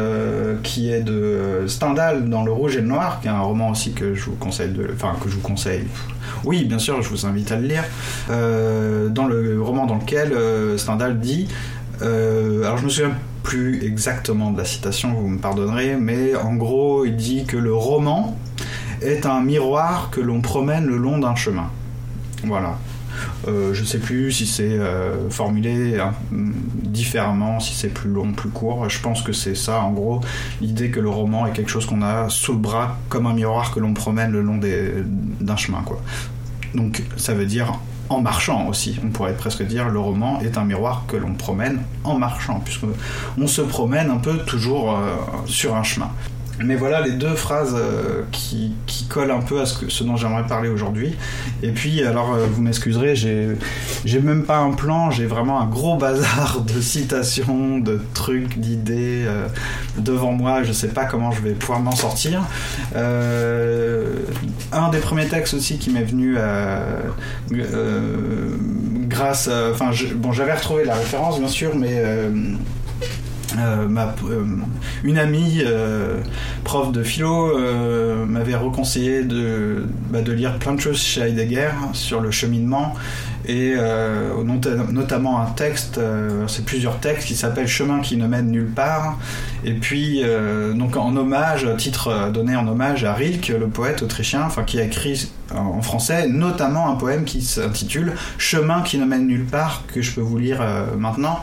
qui 0.63 0.91
est 0.91 1.01
de 1.01 1.63
Stendhal 1.67 2.29
dans 2.29 2.43
Le 2.43 2.51
Rouge 2.51 2.77
et 2.77 2.81
le 2.81 2.87
Noir, 2.87 3.19
qui 3.19 3.27
est 3.27 3.31
un 3.31 3.39
roman 3.39 3.71
aussi 3.71 3.93
que 3.93 4.13
je 4.13 4.25
vous 4.25 4.35
conseille 4.35 4.71
enfin 4.93 5.15
que 5.23 5.29
je 5.29 5.35
vous 5.35 5.41
conseille. 5.41 5.85
Oui, 6.43 6.65
bien 6.65 6.77
sûr, 6.77 7.01
je 7.01 7.09
vous 7.09 7.25
invite 7.25 7.51
à 7.51 7.55
le 7.55 7.67
lire. 7.67 7.83
dans 8.29 9.25
le 9.27 9.61
roman 9.61 9.85
dans 9.85 9.95
lequel 9.95 10.33
Stendhal 10.77 11.19
dit, 11.19 11.47
alors 12.01 12.77
je 12.77 12.85
me 12.85 12.89
souviens 12.89 13.13
plus 13.43 13.83
exactement 13.83 14.51
de 14.51 14.57
la 14.57 14.65
citation, 14.65 15.13
vous 15.13 15.27
me 15.27 15.39
pardonnerez, 15.39 15.97
mais 15.99 16.35
en 16.35 16.55
gros, 16.55 17.05
il 17.05 17.15
dit 17.15 17.45
que 17.45 17.57
le 17.57 17.73
roman 17.73 18.37
est 19.01 19.25
un 19.25 19.41
miroir 19.41 20.09
que 20.11 20.21
l'on 20.21 20.41
promène 20.41 20.85
le 20.85 20.97
long 20.97 21.19
d'un 21.19 21.35
chemin. 21.35 21.69
Voilà. 22.43 22.77
Euh, 23.47 23.73
je 23.73 23.81
ne 23.81 23.85
sais 23.85 23.99
plus 23.99 24.31
si 24.31 24.45
c'est 24.45 24.63
euh, 24.63 25.29
formulé 25.29 25.99
hein, 25.99 26.13
différemment, 26.31 27.59
si 27.59 27.73
c'est 27.73 27.89
plus 27.89 28.09
long, 28.09 28.31
plus 28.31 28.49
court. 28.49 28.89
Je 28.89 28.99
pense 28.99 29.21
que 29.21 29.33
c'est 29.33 29.55
ça, 29.55 29.81
en 29.81 29.91
gros, 29.91 30.21
l'idée 30.61 30.89
que 30.89 30.99
le 30.99 31.09
roman 31.09 31.45
est 31.47 31.51
quelque 31.51 31.71
chose 31.71 31.85
qu'on 31.85 32.01
a 32.01 32.29
sous 32.29 32.53
le 32.53 32.59
bras 32.59 32.97
comme 33.09 33.27
un 33.27 33.33
miroir 33.33 33.71
que 33.71 33.79
l'on 33.79 33.93
promène 33.93 34.31
le 34.31 34.41
long 34.41 34.59
d'un 35.39 35.55
chemin. 35.55 35.83
Donc 36.73 37.03
ça 37.17 37.33
veut 37.33 37.45
dire 37.45 37.79
en 38.09 38.21
marchant 38.21 38.67
aussi. 38.67 38.99
On 39.03 39.09
pourrait 39.09 39.35
presque 39.35 39.63
dire 39.63 39.89
le 39.89 39.99
roman 39.99 40.39
est 40.41 40.57
un 40.57 40.65
miroir 40.65 41.05
que 41.07 41.17
l'on 41.17 41.33
promène 41.33 41.81
en 42.03 42.17
marchant, 42.17 42.61
puisque 42.63 42.85
on 43.37 43.47
se 43.47 43.61
promène 43.61 44.09
un 44.09 44.17
peu 44.17 44.37
toujours 44.39 44.95
euh, 44.95 45.15
sur 45.45 45.75
un 45.75 45.83
chemin. 45.83 46.11
Mais 46.63 46.75
voilà 46.75 47.01
les 47.01 47.11
deux 47.11 47.35
phrases 47.35 47.75
euh, 47.77 48.23
qui, 48.31 48.73
collent 49.09 49.31
un 49.31 49.41
peu 49.41 49.61
à 49.61 49.65
ce 49.65 50.03
dont 50.03 50.17
j'aimerais 50.17 50.47
parler 50.47 50.67
aujourd'hui. 50.67 51.15
Et 51.61 51.69
puis, 51.69 52.03
alors, 52.03 52.33
euh, 52.33 52.47
vous 52.49 52.61
m'excuserez, 52.61 53.15
j'ai 53.15 54.19
même 54.19 54.43
pas 54.43 54.57
un 54.57 54.71
plan, 54.71 55.11
j'ai 55.11 55.25
vraiment 55.25 55.61
un 55.61 55.67
gros 55.67 55.95
bazar 55.95 56.61
de 56.67 56.81
citations, 56.81 57.77
de 57.77 58.01
trucs, 58.13 58.59
d'idées 58.59 59.23
euh, 59.25 59.47
devant 59.97 60.31
moi. 60.31 60.63
Je 60.63 60.71
sais 60.71 60.87
pas 60.87 61.05
comment 61.05 61.31
je 61.31 61.41
vais 61.41 61.51
pouvoir 61.51 61.79
m'en 61.81 61.95
sortir. 61.95 62.41
un 62.95 64.89
des 64.91 64.99
premiers 64.99 65.27
textes 65.27 65.53
aussi 65.53 65.77
qui 65.77 65.91
m'est 65.91 66.03
venu 66.03 66.35
grâce. 69.07 69.49
Enfin, 69.71 69.91
bon, 70.15 70.31
j'avais 70.31 70.53
retrouvé 70.53 70.83
la 70.83 70.95
référence, 70.95 71.39
bien 71.39 71.47
sûr, 71.47 71.75
mais 71.75 72.03
euh, 73.57 73.87
euh, 74.29 74.45
une 75.03 75.17
amie 75.17 75.61
euh, 75.65 76.19
prof 76.63 76.91
de 76.91 77.03
philo 77.03 77.57
m'avait 78.27 78.55
reconseillé 78.55 79.23
de, 79.23 79.85
bah, 80.09 80.21
de 80.21 80.31
lire 80.31 80.57
plein 80.57 80.73
de 80.73 80.79
choses 80.79 80.99
chez 80.99 81.21
Heidegger 81.21 81.69
sur 81.93 82.21
le 82.21 82.31
cheminement 82.31 82.95
et 83.47 83.75
notamment 84.91 85.39
un 85.39 85.45
texte, 85.45 85.99
c'est 86.47 86.65
plusieurs 86.65 86.99
textes 86.99 87.27
qui 87.27 87.35
s'appelle 87.35 87.67
Chemin 87.67 88.01
qui 88.01 88.17
ne 88.17 88.25
mène 88.25 88.49
nulle 88.49 88.71
part. 88.71 89.19
Et 89.63 89.73
puis 89.73 90.23
en 90.23 91.15
hommage, 91.15 91.67
titre 91.77 92.31
donné 92.33 92.55
en 92.55 92.67
hommage 92.67 93.03
à 93.03 93.13
Rilke, 93.13 93.49
le 93.49 93.67
poète 93.67 94.01
autrichien, 94.01 94.47
qui 94.65 94.79
a 94.79 94.83
écrit 94.83 95.29
en 95.53 95.83
français 95.83 96.27
notamment 96.27 96.89
un 96.89 96.95
poème 96.95 97.23
qui 97.23 97.43
s'intitule 97.43 98.13
Chemin 98.39 98.81
qui 98.81 98.97
ne 98.97 99.05
mène 99.05 99.27
nulle 99.27 99.45
part 99.45 99.83
que 99.93 100.01
je 100.01 100.11
peux 100.11 100.21
vous 100.21 100.39
lire 100.39 100.63
maintenant 100.97 101.41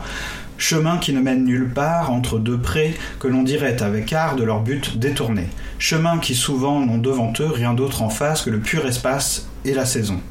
chemin 0.63 0.97
qui 0.97 1.11
ne 1.11 1.19
mène 1.19 1.43
nulle 1.43 1.69
part 1.69 2.09
entre 2.09 2.39
deux 2.39 2.57
prés 2.57 2.95
que 3.19 3.27
l'on 3.27 3.43
dirait 3.43 3.83
avec 3.83 4.13
art 4.13 4.37
de 4.37 4.45
leur 4.45 4.61
but 4.61 4.97
détourné, 4.97 5.49
chemin 5.77 6.19
qui 6.19 6.35
souvent 6.35 6.79
n'ont 6.79 6.97
devant 6.97 7.33
eux 7.41 7.51
rien 7.51 7.73
d'autre 7.73 8.01
en 8.01 8.07
face 8.07 8.43
que 8.43 8.49
le 8.49 8.59
pur 8.59 8.85
espace 8.85 9.49
et 9.65 9.73
la 9.73 9.83
saison. 9.83 10.21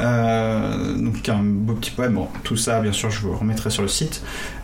Euh, 0.00 0.96
donc 0.96 1.28
un 1.28 1.42
beau 1.42 1.74
petit 1.74 1.90
poème. 1.90 2.14
Bon, 2.14 2.28
tout 2.42 2.56
ça, 2.56 2.80
bien 2.80 2.92
sûr, 2.92 3.10
je 3.10 3.20
vous 3.20 3.36
remettrai 3.36 3.70
sur 3.70 3.82
le 3.82 3.88
site. 3.88 4.22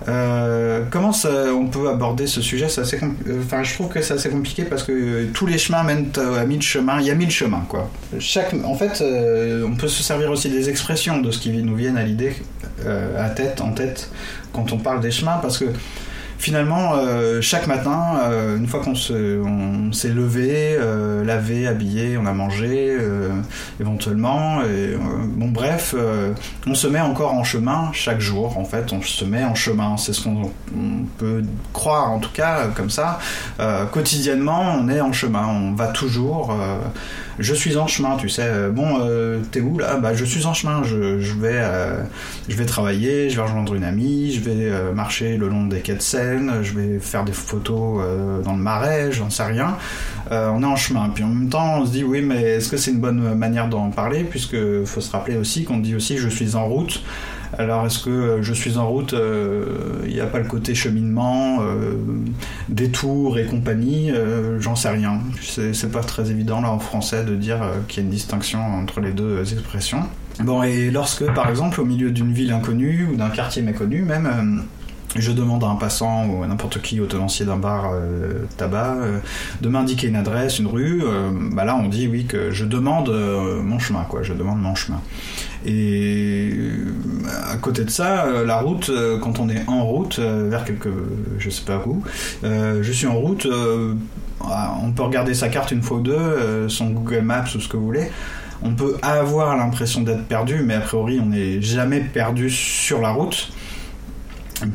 Euh, 0.09 0.83
comment 0.91 1.13
on 1.25 1.67
peut 1.67 1.89
aborder 1.89 2.27
ce 2.27 2.41
sujet? 2.41 2.67
Assez, 2.67 2.99
euh, 3.03 3.43
enfin, 3.45 3.63
je 3.63 3.75
trouve 3.75 3.89
que 3.89 4.01
c'est 4.03 4.15
assez 4.15 4.31
compliqué 4.31 4.65
parce 4.65 4.83
que 4.83 5.27
tous 5.33 5.47
les 5.47 5.59
chemins 5.59 5.83
mènent 5.83 6.11
à 6.39 6.45
mille 6.45 6.63
chemins. 6.63 7.01
Il 7.01 7.07
y 7.07 7.11
a 7.11 7.15
mille 7.15 7.31
chemins, 7.31 7.65
quoi. 7.69 7.91
Chaque, 8.19 8.55
en 8.65 8.75
fait, 8.75 9.03
on 9.65 9.75
peut 9.77 9.89
se 9.89 10.03
servir 10.03 10.31
aussi 10.31 10.51
des 10.51 10.69
expressions 10.69 11.21
de 11.21 11.31
ce 11.31 11.39
qui 11.39 11.51
nous 11.51 11.77
viennent 11.77 11.99
à 11.99 12.05
l'idée, 12.05 12.35
à 12.87 13.29
tête, 13.31 13.61
en 13.61 13.73
tête, 13.73 14.11
quand 14.53 14.73
on 14.73 14.79
parle 14.79 15.01
des 15.01 15.11
chemins, 15.11 15.39
parce 15.43 15.59
que 15.59 15.67
finalement, 16.41 16.95
euh, 16.95 17.41
chaque 17.43 17.67
matin, 17.67 18.19
euh, 18.25 18.57
une 18.57 18.67
fois 18.67 18.81
qu'on 18.81 18.95
se- 18.95 19.41
on 19.43 19.93
s'est 19.93 20.09
levé, 20.09 20.75
euh, 20.79 21.23
lavé, 21.25 21.67
habillé, 21.67 22.17
on 22.17 22.25
a 22.27 22.33
mangé, 22.33 22.97
éventuellement, 23.79 24.61
bon 25.37 25.49
bref, 25.49 25.95
on 26.67 26.75
se 26.75 26.87
met 26.87 27.01
encore 27.01 27.35
en 27.35 27.45
chemin 27.45 27.91
chaque 27.93 28.21
jour. 28.21 28.57
En 28.59 28.65
fait, 28.65 28.93
on 28.93 29.03
se 29.03 29.25
met 29.25 29.45
en 29.45 29.55
chemin. 29.55 29.97
C'est 29.97 30.13
ce 30.13 30.25
qu'on 30.25 30.43
on 30.77 31.05
peut 31.19 31.43
croire, 31.73 32.11
en 32.11 32.19
tout 32.19 32.33
cas, 32.33 32.69
comme 32.75 32.91
ça. 32.91 33.19
Quotidiennement, 33.93 34.77
on 34.79 34.89
est 34.89 35.01
en 35.01 35.13
chemin. 35.13 35.47
On 35.47 35.73
va 35.75 35.89
toujours. 35.89 36.55
Je 37.41 37.55
suis 37.55 37.77
en 37.77 37.87
chemin, 37.87 38.17
tu 38.17 38.29
sais. 38.29 38.43
Euh, 38.45 38.71
Bon, 38.71 38.99
euh, 39.01 39.41
t'es 39.51 39.61
où 39.61 39.79
là? 39.79 39.97
Bah, 39.97 40.15
je 40.15 40.25
suis 40.25 40.47
en 40.47 40.55
chemin. 40.55 40.83
Je, 40.85 41.19
je 41.21 41.33
vais, 41.35 41.55
euh, 41.55 42.03
je 42.49 42.57
vais 42.57 42.67
travailler. 42.67 43.31
Je 43.31 43.37
vais 43.37 43.43
rejoindre 43.43 43.75
une 43.75 43.85
amie. 43.85 44.33
Je 44.33 44.41
vais 44.41 44.71
euh, 44.71 44.93
marcher 44.93 45.37
le 45.37 45.49
long 45.49 45.67
des 45.67 45.81
quais 45.81 45.95
de 45.95 46.03
Seine. 46.03 46.63
Je 46.63 46.73
vais 46.75 46.99
faire 47.01 47.25
des 47.25 47.33
photos 47.33 48.03
euh, 48.05 48.41
dans 48.43 48.53
le 48.53 48.63
marais. 48.63 49.11
J'en 49.13 49.31
sais 49.31 49.45
rien. 49.45 49.77
Euh, 50.31 50.51
on 50.55 50.63
est 50.63 50.67
en 50.67 50.77
chemin. 50.77 51.09
Puis 51.09 51.25
en 51.25 51.29
même 51.29 51.49
temps, 51.49 51.81
on 51.81 51.87
se 51.87 51.91
dit 51.93 52.05
oui, 52.05 52.23
mais 52.23 52.43
est-ce 52.43 52.69
que 52.69 52.77
c'est 52.77 52.93
une 52.93 53.01
bonne 53.01 53.35
manière 53.35 53.69
d'en 53.69 53.91
parler? 53.91 54.25
Puisque 54.25 54.57
faut 54.85 55.01
se 55.01 55.11
rappeler 55.11 55.37
aussi 55.37 55.65
qu'on 55.65 55.79
dit 55.79 55.95
aussi 55.95 56.19
je 56.19 56.29
suis 56.29 56.55
en 56.55 56.67
route. 56.67 57.03
Alors 57.59 57.85
est-ce 57.87 57.99
que 57.99 58.11
euh, 58.11 58.43
je 58.43 58.53
suis 58.53 58.79
en 58.79 58.89
route 58.89 59.13
euh, 59.13 60.03
Il 60.07 60.13
n'y 60.13 60.21
a 60.21 60.27
pas 60.27 60.39
le 60.39 60.47
côté 60.47 60.75
cheminement, 60.75 61.59
euh, 61.63 61.95
détour 62.69 63.39
et 63.39 63.47
compagnie 63.47 64.13
J'en 64.59 64.77
sais 64.77 64.91
rien. 64.91 65.21
C'est 65.41 65.93
pas 65.93 66.03
très 66.03 66.31
évident 66.31 66.61
là 66.61 66.71
en 66.71 66.79
français 66.79 67.25
de 67.25 67.35
dire 67.35 67.61
qu'il 67.89 67.99
y 67.99 68.01
a 68.01 68.05
une 68.05 68.11
distinction 68.11 68.61
entre 68.61 69.01
les 69.01 69.13
deux 69.13 69.53
expressions. 69.53 70.03
Bon, 70.41 70.63
et 70.63 70.91
lorsque 70.91 71.27
par 71.35 71.49
exemple 71.49 71.81
au 71.81 71.85
milieu 71.85 72.11
d'une 72.11 72.33
ville 72.33 72.53
inconnue 72.53 73.09
ou 73.13 73.17
d'un 73.17 73.31
quartier 73.31 73.63
méconnu 73.63 74.03
même... 74.03 74.65
je 75.17 75.33
demande 75.33 75.65
à 75.65 75.67
un 75.67 75.75
passant 75.75 76.27
ou 76.27 76.43
à 76.43 76.47
n'importe 76.47 76.81
qui 76.81 77.01
au 77.01 77.07
tenancier 77.07 77.45
d'un 77.45 77.57
bar 77.57 77.91
euh, 77.93 78.45
tabac 78.57 78.97
euh, 79.01 79.19
de 79.61 79.69
m'indiquer 79.69 80.07
une 80.07 80.17
adresse, 80.17 80.59
une 80.59 80.69
rue. 80.69 81.03
euh, 81.05 81.31
bah 81.53 81.65
là, 81.65 81.77
on 81.77 81.89
dit 81.89 82.07
oui 82.07 82.27
que 82.27 82.51
je 82.53 82.65
demande 82.65 83.09
euh, 83.09 83.61
mon 83.63 83.79
chemin, 83.79 84.05
quoi. 84.09 84.23
Je 84.23 84.33
demande 84.33 84.61
mon 84.61 84.75
chemin. 84.75 85.01
Et 85.67 86.53
à 87.53 87.57
côté 87.57 87.85
de 87.85 87.91
ça, 87.91 88.27
la 88.47 88.61
route, 88.61 88.91
quand 89.21 89.41
on 89.41 89.51
est 89.51 89.63
en 89.67 89.85
route 89.85 90.19
vers 90.19 90.65
quelque, 90.65 90.89
je 91.39 91.51
sais 91.51 91.65
pas 91.67 91.83
où, 91.85 92.03
je 92.43 92.93
suis 92.93 93.07
en 93.07 93.17
route. 93.17 93.47
on 94.41 94.93
peut 94.93 95.03
regarder 95.03 95.35
sa 95.35 95.51
carte 95.51 95.71
une 95.71 95.83
fois 95.83 95.99
ou 95.99 96.01
deux, 96.01 96.69
son 96.69 96.87
Google 96.87 97.21
Maps 97.21 97.45
ou 97.55 97.61
ce 97.61 97.69
que 97.69 97.77
vous 97.77 97.85
voulez. 97.85 98.11
On 98.63 98.75
peut 98.75 98.97
avoir 99.03 99.55
l'impression 99.55 100.01
d'être 100.01 100.25
perdu, 100.25 100.63
mais 100.65 100.75
a 100.75 100.81
priori, 100.81 101.21
on 101.23 101.27
n'est 101.27 101.61
jamais 101.61 102.01
perdu 102.01 102.49
sur 102.49 103.03
la 103.03 103.11
route 103.11 103.53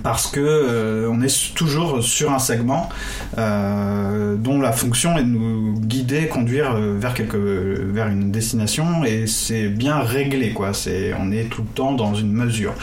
parce 0.03 0.27
que 0.27 0.39
euh, 0.39 1.09
on 1.11 1.21
est 1.21 1.53
toujours 1.55 2.01
sur 2.03 2.31
un 2.33 2.39
segment 2.39 2.89
euh, 3.37 4.35
dont 4.35 4.59
la 4.59 4.71
fonction 4.71 5.17
est 5.17 5.23
de 5.23 5.29
nous 5.29 5.73
guider, 5.79 6.27
conduire 6.27 6.75
euh, 6.75 6.95
vers 6.99 7.13
quelque, 7.13 7.37
vers 7.37 8.07
une 8.07 8.31
destination 8.31 9.03
et 9.05 9.27
c'est 9.27 9.67
bien 9.67 9.99
réglé 9.99 10.51
quoi. 10.51 10.73
C'est 10.73 11.13
on 11.19 11.31
est 11.31 11.45
tout 11.49 11.61
le 11.61 11.67
temps 11.69 11.93
dans 11.93 12.13
une 12.13 12.31
mesure, 12.31 12.73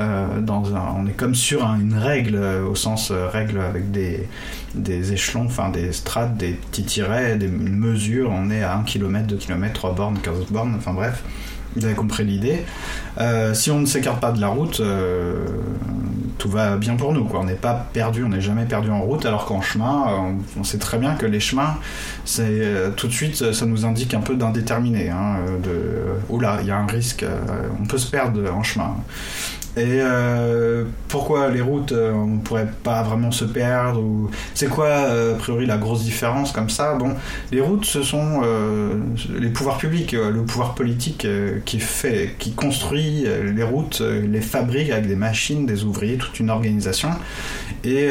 euh, 0.00 0.40
dans 0.40 0.74
un, 0.74 0.94
on 0.98 1.06
est 1.06 1.12
comme 1.16 1.34
sur 1.34 1.66
un- 1.66 1.78
une 1.80 1.94
règle 1.98 2.36
euh, 2.36 2.66
au 2.66 2.74
sens 2.74 3.10
règle 3.12 3.60
avec 3.60 3.90
des 3.90 4.26
des 4.74 5.12
échelons, 5.14 5.46
enfin 5.46 5.70
des 5.70 5.90
strates, 5.92 6.36
des 6.36 6.50
petits 6.50 6.84
tirets, 6.84 7.36
des 7.36 7.48
mesures. 7.48 8.30
On 8.30 8.50
est 8.50 8.62
à 8.62 8.76
1 8.76 8.82
km, 8.82 9.26
2 9.26 9.36
km, 9.36 9.72
3 9.72 9.94
bornes, 9.94 10.18
15 10.22 10.34
bornes, 10.50 10.74
enfin 10.76 10.92
bref. 10.92 11.22
Vous 11.76 11.84
avez 11.84 11.94
compris 11.94 12.24
l'idée. 12.24 12.64
Euh, 13.18 13.52
si 13.52 13.70
on 13.70 13.80
ne 13.80 13.86
s'écarte 13.86 14.18
pas 14.18 14.32
de 14.32 14.40
la 14.40 14.48
route, 14.48 14.80
euh, 14.80 15.34
tout 16.38 16.48
va 16.48 16.76
bien 16.76 16.96
pour 16.96 17.12
nous. 17.12 17.28
On 17.34 17.44
n'est 17.44 17.52
pas 17.52 17.86
perdu, 17.92 18.24
on 18.24 18.30
n'est 18.30 18.40
jamais 18.40 18.64
perdu 18.64 18.90
en 18.90 19.02
route, 19.02 19.26
alors 19.26 19.44
qu'en 19.44 19.60
chemin, 19.60 20.06
euh, 20.08 20.32
on, 20.58 20.64
sait 20.64 20.78
très 20.78 20.96
bien 20.96 21.14
que 21.14 21.26
les 21.26 21.40
chemins, 21.40 21.76
tout 22.96 23.06
de 23.06 23.12
suite, 23.12 23.52
ça 23.52 23.66
nous 23.66 23.84
indique 23.84 24.14
un 24.14 24.20
peu 24.20 24.36
d'indéterminé. 24.36 25.10
Hein, 25.10 25.36
oula, 26.30 26.58
il 26.62 26.68
y 26.68 26.70
a 26.70 26.78
un 26.78 26.86
risque, 26.86 27.26
on 27.78 27.84
peut 27.84 27.98
se 27.98 28.10
perdre 28.10 28.50
en 28.50 28.62
chemin. 28.62 28.96
Et 29.76 30.00
euh, 30.00 30.84
pourquoi 31.08 31.50
les 31.50 31.60
routes, 31.60 31.92
euh, 31.92 32.10
on 32.12 32.38
pourrait 32.38 32.68
pas 32.82 33.02
vraiment 33.02 33.30
se 33.30 33.44
perdre 33.44 34.00
ou... 34.00 34.30
C'est 34.54 34.68
quoi, 34.68 34.86
euh, 34.86 35.34
a 35.34 35.36
priori, 35.36 35.66
la 35.66 35.76
grosse 35.76 36.02
différence 36.02 36.50
comme 36.50 36.70
ça? 36.70 36.94
Bon, 36.94 37.14
les 37.52 37.60
routes, 37.60 37.84
ce 37.84 38.02
sont 38.02 38.40
les 39.38 39.48
pouvoirs 39.50 39.76
publics, 39.76 40.12
le 40.12 40.42
pouvoir 40.44 40.74
politique 40.74 41.26
qui 41.64 41.78
fait, 41.78 42.34
qui 42.38 42.52
construit 42.52 43.26
les 43.54 43.62
routes, 43.62 44.00
les 44.00 44.40
fabrique 44.40 44.90
avec 44.90 45.06
des 45.06 45.16
machines, 45.16 45.66
des 45.66 45.84
ouvriers, 45.84 46.16
toute 46.16 46.40
une 46.40 46.50
organisation. 46.50 47.10
Et 47.84 48.08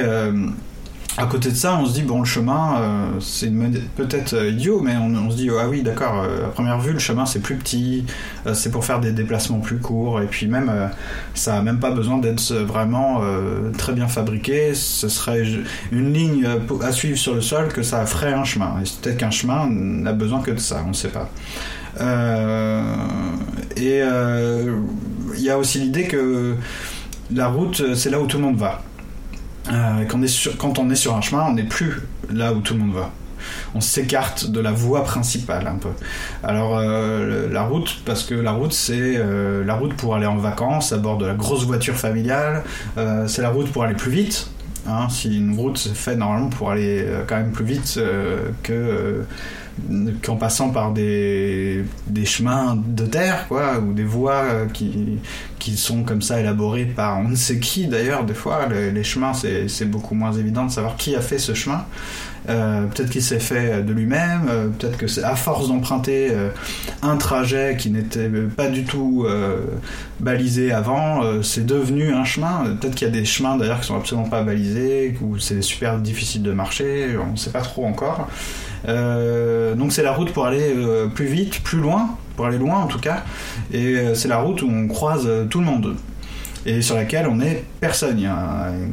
à 1.18 1.28
côté 1.28 1.50
de 1.50 1.56
ça, 1.56 1.78
on 1.80 1.86
se 1.86 1.94
dit 1.94 2.02
bon, 2.02 2.20
le 2.20 2.26
chemin, 2.26 2.82
euh, 2.82 3.08
c'est 3.22 3.50
peut-être 3.96 4.34
euh, 4.34 4.50
idiot, 4.50 4.82
mais 4.82 4.98
on, 4.98 5.32
se 5.32 5.38
dit 5.38 5.50
ah 5.50 5.68
oui, 5.70 5.82
d'accord. 5.82 6.22
euh, 6.22 6.48
à 6.48 6.50
première 6.50 6.80
vue, 6.80 6.92
le 6.92 7.00
chemin 7.00 7.26
c'est 7.26 7.40
plus 7.40 7.56
petit, 7.56 8.06
c'est 8.54 8.70
pour 8.70 8.84
faire 8.84 9.00
des 9.00 9.12
déplacements 9.12 9.60
plus 9.60 9.78
courts, 9.78 10.22
et 10.22 10.26
puis 10.26 10.48
même 10.48 10.72
ça 11.34 11.58
a 11.58 11.62
même 11.62 11.80
pas 11.80 11.92
besoin 11.92 12.18
d'être 12.18 12.54
vraiment 12.54 13.22
très 13.78 13.94
bien 13.94 14.08
fabriqué. 14.08 14.74
Ce 14.74 15.08
serait 15.08 15.44
une 15.92 16.14
ligne 16.14 16.48
à 16.82 16.92
suivre 16.92 17.18
sur 17.18 17.34
le 17.34 17.42
sol 17.42 17.70
que 17.70 17.84
ça 17.84 18.06
ferait 18.06 18.34
un 18.34 18.44
chemin. 18.44 18.76
Et 18.82 19.02
peut-être 19.02 19.18
qu'un 19.18 19.32
chemin 19.32 19.68
n'a 19.70 20.14
besoin 20.14 20.42
que 20.42 20.52
de 20.52 20.60
ça, 20.60 20.84
on 20.86 20.90
ne 20.90 20.94
sait 20.94 21.10
pas. 21.10 21.30
Et 23.78 24.02
il 24.02 25.42
y 25.42 25.50
a 25.50 25.58
aussi 25.58 25.80
l'idée 25.80 26.04
que 26.04 26.56
la 27.34 27.48
route, 27.48 27.96
c'est 27.96 28.10
là 28.10 28.20
où 28.20 28.28
tout 28.28 28.38
le 28.38 28.44
monde 28.44 28.58
va. 28.58 28.82
Euh, 29.72 30.06
quand, 30.06 30.80
on 30.80 30.90
est 30.90 30.96
sur, 30.96 31.16
un 31.16 31.22
chemin, 31.22 31.46
on 31.48 31.54
n'est 31.54 31.64
plus 31.64 32.02
là 32.32 32.54
où 32.54 32.60
tout 32.60 32.74
le 32.74 32.82
monde 32.82 32.94
va. 32.94 33.12
On 33.76 33.82
s'écarte 33.82 34.50
de 34.50 34.60
la 34.60 34.72
voie 34.72 35.04
principale 35.04 35.68
un 35.68 35.76
peu. 35.76 35.90
Alors 36.44 36.78
euh, 36.78 37.48
la 37.52 37.64
route, 37.64 38.02
parce 38.06 38.24
que 38.24 38.34
la 38.34 38.52
route 38.54 38.74
c'est 38.74 39.18
euh, 39.18 39.64
la 39.64 39.76
route 39.76 39.94
pour 39.94 40.16
aller 40.16 40.26
en 40.26 40.38
vacances 40.38 40.94
à 40.94 40.98
bord 40.98 41.20
de 41.20 41.28
la 41.28 41.36
grosse 41.36 41.64
voiture 41.64 41.96
familiale. 41.96 42.64
C'est 43.28 43.42
la 43.42 43.50
route 43.50 43.72
pour 43.72 43.84
aller 43.84 43.96
plus 43.96 44.12
vite. 44.12 44.50
Hein, 44.88 45.08
si 45.10 45.38
une 45.38 45.56
route 45.56 45.78
se 45.78 45.90
fait 45.90 46.16
normalement 46.16 46.50
pour 46.50 46.70
aller 46.72 47.08
quand 47.28 47.38
même 47.38 47.52
plus 47.52 47.66
vite 47.66 48.00
que 48.64 49.24
qu'en 50.24 50.38
passant 50.38 50.70
par 50.70 50.94
des, 50.94 51.84
des 52.08 52.26
chemins 52.26 52.78
de 52.78 53.06
terre, 53.06 53.48
quoi, 53.48 53.78
ou 53.80 53.94
des 53.94 54.06
voies 54.06 54.46
qui, 54.74 55.20
qui 55.66 55.78
sont 55.78 56.04
comme 56.04 56.22
ça 56.22 56.40
élaborées 56.40 56.86
par 56.86 57.18
on 57.18 57.30
ne 57.30 57.36
sait 57.36 57.58
qui 57.58 57.88
d'ailleurs, 57.88 58.24
des 58.24 58.36
fois, 58.36 58.68
les, 58.68 59.04
chemins, 59.04 59.32
c'est 59.34 59.90
beaucoup 59.90 60.14
moins 60.14 60.32
évident 60.32 60.66
de 60.66 60.72
savoir 60.72 60.96
qui 60.96 61.16
a 61.16 61.22
fait 61.22 61.40
ce 61.40 61.56
chemin. 61.56 61.86
Euh, 62.48 62.86
peut-être 62.86 63.10
qu'il 63.10 63.24
s'est 63.24 63.40
fait 63.40 63.82
de 63.82 63.92
lui-même, 63.92 64.42
euh, 64.48 64.68
peut-être 64.68 64.98
que 64.98 65.08
c'est 65.08 65.24
à 65.24 65.36
force 65.36 65.70
d'emprunter 65.70 66.28
euh, 66.30 66.50
un 67.02 67.18
trajet 67.18 67.78
qui 67.80 67.90
n'était 67.90 68.30
pas 68.56 68.68
du 68.68 68.84
tout 68.84 69.26
balisé 70.20 70.72
avant, 70.72 71.42
c'est 71.42 71.66
devenu 71.66 72.14
un 72.14 72.26
chemin. 72.26 72.66
Peut-être 72.80 72.94
qu'il 72.94 73.08
y 73.08 73.10
a 73.10 73.14
des 73.14 73.26
chemins 73.26 73.58
d'ailleurs 73.58 73.80
qui 73.80 73.88
sont 73.88 73.98
absolument 73.98 74.30
pas 74.30 74.44
balisés, 74.44 75.18
où 75.20 75.40
c'est 75.40 75.64
super 75.64 75.98
difficile 75.98 76.44
de 76.44 76.52
marcher, 76.52 77.18
on 77.18 77.32
ne 77.32 77.38
sait 77.38 77.50
pas 77.50 77.62
trop 77.62 77.86
encore. 77.86 78.28
Donc 78.88 79.92
c'est 79.92 80.04
la 80.04 80.12
route 80.12 80.32
pour 80.32 80.46
aller 80.46 80.76
plus 81.16 81.26
vite, 81.26 81.64
plus 81.64 81.80
loin, 81.80 82.18
pour 82.36 82.46
aller 82.46 82.58
loin 82.58 82.80
en 82.80 82.88
tout 82.88 83.00
cas, 83.00 83.24
et 83.72 83.96
euh, 83.96 84.16
c'est 84.16 84.28
la 84.28 84.38
route 84.38 84.62
où 84.62 84.70
on 84.70 84.88
croise 84.88 85.26
euh, 85.26 85.46
tout 85.46 85.60
le 85.60 85.66
monde 85.66 85.96
et 86.66 86.82
sur 86.82 86.96
laquelle 86.96 87.28
on 87.28 87.40
est 87.42 87.64
personne. 87.80 88.28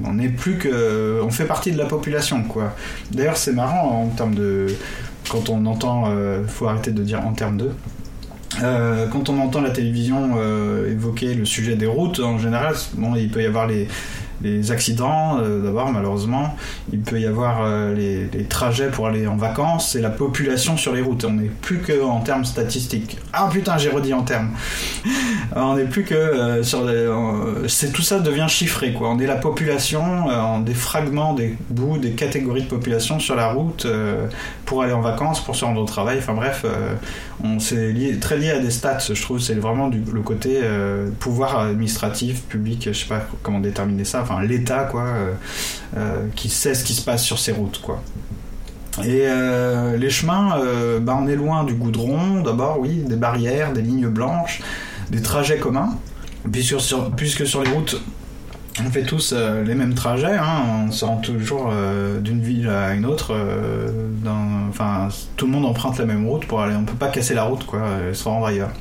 On 0.05 0.19
plus 0.37 0.59
que, 0.59 1.21
on 1.23 1.31
fait 1.31 1.47
partie 1.47 1.73
de 1.73 1.79
la 1.79 1.87
population 1.87 2.43
quoi. 2.43 2.75
D'ailleurs 3.11 3.39
c'est 3.39 3.53
marrant 3.53 4.03
en 4.03 4.09
termes 4.09 4.35
de, 4.35 4.67
quand 5.31 5.49
on 5.49 5.65
entend, 5.65 6.05
euh, 6.09 6.47
faut 6.47 6.67
arrêter 6.69 6.91
de 6.91 7.03
dire 7.03 7.27
en 7.27 7.33
termes 7.33 7.57
de. 7.57 7.71
Quand 9.11 9.31
on 9.31 9.41
entend 9.41 9.63
la 9.63 9.71
télévision 9.71 10.37
évoquer 10.87 11.33
le 11.33 11.47
sujet 11.47 11.75
des 11.75 11.87
routes, 11.87 12.21
en 12.21 12.39
général, 12.39 12.75
bon, 12.93 13.15
il 13.17 13.31
peut 13.31 13.43
y 13.43 13.47
avoir 13.47 13.67
les, 13.67 13.89
les 14.43 14.71
accidents 14.73 15.39
euh, 15.39 15.63
d'abord, 15.63 15.91
malheureusement. 15.93 16.57
Il 16.93 17.01
peut 17.01 17.21
y 17.21 17.27
avoir 17.27 17.63
euh, 17.65 17.95
les, 17.95 18.45
trajets 18.45 18.89
pour 18.89 19.07
aller 19.07 19.27
en 19.27 19.37
vacances 19.37 19.95
et 19.95 20.01
la 20.01 20.11
population 20.11 20.77
sur 20.77 20.93
les 20.93 21.01
routes. 21.01 21.25
On 21.25 21.33
n'est 21.33 21.49
plus 21.49 21.79
que 21.79 22.03
en 22.03 22.21
termes 22.21 22.45
statistiques. 22.45 23.19
Ah 23.33 23.49
putain, 23.51 23.79
j'ai 23.79 23.89
redit 23.89 24.13
en 24.15 24.23
termes. 24.23 24.51
on 25.57 25.77
n'est 25.77 25.85
plus 25.85 26.05
que 26.05 26.15
euh, 26.15 26.63
sur 26.63 26.85
les, 26.85 27.09
c'est 27.69 27.93
tout 27.93 28.03
ça 28.03 28.19
devient 28.19 28.47
chiffré 28.49 28.93
quoi. 28.93 29.11
On 29.11 29.19
est 29.19 29.27
la 29.27 29.37
population 29.37 30.27
en 30.27 30.61
des 30.61 30.75
fragments, 30.75 31.35
des 31.35 31.57
bouts, 31.71 31.99
des 31.99 32.13
catégories 32.13 32.63
de 32.63 32.69
population 32.69 33.21
sur 33.21 33.37
la 33.37 33.53
route 33.53 33.87
pour 34.67 34.83
aller 34.83 34.93
en 34.93 35.01
vacances, 35.01 35.43
pour 35.43 35.57
se 35.57 35.65
rendre 35.65 35.81
au 35.81 35.85
travail. 35.85 36.19
Enfin 36.19 36.35
bref, 36.35 36.67
on 37.43 37.59
c'est 37.59 37.93
lié, 37.93 38.19
très 38.19 38.39
lié 38.39 38.51
à 38.51 38.59
des 38.59 38.71
stats. 38.71 38.99
Je 39.13 39.21
trouve 39.21 39.39
c'est 39.39 39.55
vraiment 39.55 39.89
du, 39.89 40.03
le 40.13 40.23
côté 40.23 40.61
pouvoir 41.21 41.59
administratif, 41.59 42.43
public, 42.43 42.89
je 42.93 42.99
sais 42.99 43.09
pas 43.09 43.23
comment 43.43 43.61
déterminer 43.61 44.05
ça. 44.05 44.25
l'État 44.41 44.85
quoi, 44.85 45.03
euh, 45.03 45.33
euh, 45.97 46.27
qui 46.35 46.49
sait 46.49 46.75
ce 46.75 46.85
qui 46.85 46.95
se 46.95 47.03
passe 47.03 47.25
sur 47.25 47.39
ces 47.39 47.53
routes 47.53 47.81
quoi. 47.81 48.03
Et 49.05 49.25
euh, 49.27 49.97
les 49.97 50.11
chemins, 50.11 50.61
bah, 51.01 51.19
on 51.19 51.27
est 51.27 51.35
loin 51.35 51.65
du 51.65 51.73
goudron, 51.73 52.43
d'abord, 52.43 52.79
oui, 52.79 53.03
des 53.09 53.17
barrières, 53.17 53.73
des 53.73 53.81
lignes 53.81 54.09
blanches, 54.09 54.61
des 55.11 55.23
trajets 55.23 55.57
communs. 55.57 55.97
Puisque 56.53 57.47
sur, 57.47 57.63
les 57.63 57.71
routes, 57.71 58.03
on 58.85 58.91
fait 58.91 59.05
tous 59.05 59.33
les 59.65 59.75
mêmes 59.75 59.95
trajets, 59.95 60.37
hein, 60.37 60.85
on 60.89 60.93
se 60.93 61.07
rend 61.07 61.17
toujours 61.17 61.73
d'une 62.21 62.43
ville 62.43 62.69
à 62.69 62.93
une 62.93 63.07
autre. 63.07 63.35
tout 65.37 65.47
le 65.47 65.53
monde 65.53 65.65
emprunte 65.65 65.99
la 65.99 66.05
même 66.05 66.27
route 66.27 66.45
pour 66.45 66.61
aller. 66.61 66.77
On 66.77 66.85
peut 66.85 66.93
pas 66.93 67.09
casser 67.09 67.33
la 67.33 67.45
route, 67.45 67.65
quoi, 67.65 67.81
et 68.11 68.13
se 68.13 68.25
rendre 68.29 68.45
ailleurs. 68.45 68.73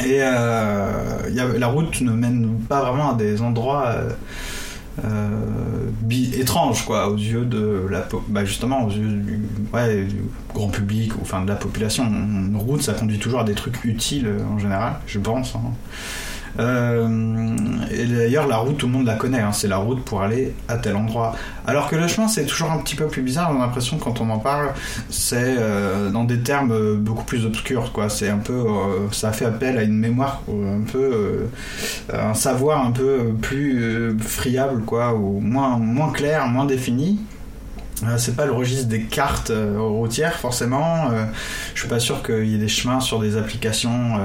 Et 0.00 0.18
euh, 0.20 1.58
la 1.58 1.66
route 1.68 2.00
ne 2.00 2.12
mène 2.12 2.58
pas 2.68 2.82
vraiment 2.82 3.12
à 3.12 3.14
des 3.14 3.40
endroits 3.42 3.86
euh, 3.88 4.10
euh, 5.04 6.38
étranges, 6.38 6.84
quoi, 6.84 7.08
aux 7.08 7.16
yeux 7.16 7.44
de 7.44 7.86
la, 7.90 8.08
bah, 8.28 8.44
justement, 8.44 8.84
aux 8.84 8.90
yeux 8.90 9.08
du, 9.08 9.40
grand 10.52 10.68
public 10.68 11.14
ou 11.16 11.20
enfin 11.22 11.42
de 11.42 11.48
la 11.48 11.56
population. 11.56 12.04
Une 12.04 12.56
route, 12.56 12.82
ça 12.82 12.92
conduit 12.94 13.18
toujours 13.18 13.40
à 13.40 13.44
des 13.44 13.54
trucs 13.54 13.84
utiles 13.84 14.28
en 14.52 14.58
général, 14.58 14.94
je 15.06 15.18
pense. 15.18 15.54
hein. 15.54 15.60
Euh, 16.58 17.56
et 17.90 18.04
d'ailleurs, 18.04 18.46
la 18.46 18.56
route, 18.56 18.78
tout 18.78 18.86
le 18.86 18.92
monde 18.92 19.06
la 19.06 19.14
connaît. 19.14 19.40
hein, 19.40 19.52
c'est 19.52 19.68
la 19.68 19.76
route 19.76 20.04
pour 20.04 20.22
aller 20.22 20.54
à 20.68 20.76
tel 20.76 20.96
endroit. 20.96 21.34
Alors 21.66 21.88
que 21.88 21.96
le 21.96 22.06
chemin, 22.06 22.28
c'est 22.28 22.46
toujours 22.46 22.70
un 22.70 22.78
petit 22.78 22.96
peu 22.96 23.06
plus 23.06 23.22
bizarre. 23.22 23.50
On 23.52 23.60
a 23.60 23.66
l'impression 23.66 23.98
quand 23.98 24.20
on 24.20 24.30
en 24.30 24.38
parle, 24.38 24.72
c'est 25.10 25.56
euh, 25.58 26.10
dans 26.10 26.24
des 26.24 26.40
termes 26.40 26.72
euh, 26.72 26.96
beaucoup 26.96 27.24
plus 27.24 27.46
obscurs. 27.46 27.90
C'est 28.08 28.28
un 28.28 28.38
peu, 28.38 28.64
ça 29.10 29.32
fait 29.32 29.46
appel 29.46 29.78
à 29.78 29.82
une 29.82 29.98
mémoire, 29.98 30.42
un 30.48 30.82
peu, 30.90 31.46
un 32.12 32.34
savoir 32.34 32.84
un 32.86 32.90
peu 32.90 33.32
plus 33.40 34.16
friable, 34.18 34.82
moins 34.90 36.10
clair, 36.12 36.46
moins 36.48 36.66
défini. 36.66 37.18
Euh, 38.02 38.18
c'est 38.18 38.34
pas 38.34 38.44
le 38.44 38.52
registre 38.52 38.88
des 38.88 39.02
cartes 39.02 39.50
euh, 39.50 39.78
routières 39.78 40.34
forcément. 40.34 41.10
Euh, 41.12 41.24
je 41.74 41.80
suis 41.80 41.88
pas 41.88 42.00
sûr 42.00 42.22
qu'il 42.24 42.46
y 42.46 42.54
ait 42.56 42.58
des 42.58 42.68
chemins 42.68 42.98
sur 43.00 43.20
des 43.20 43.36
applications, 43.36 44.16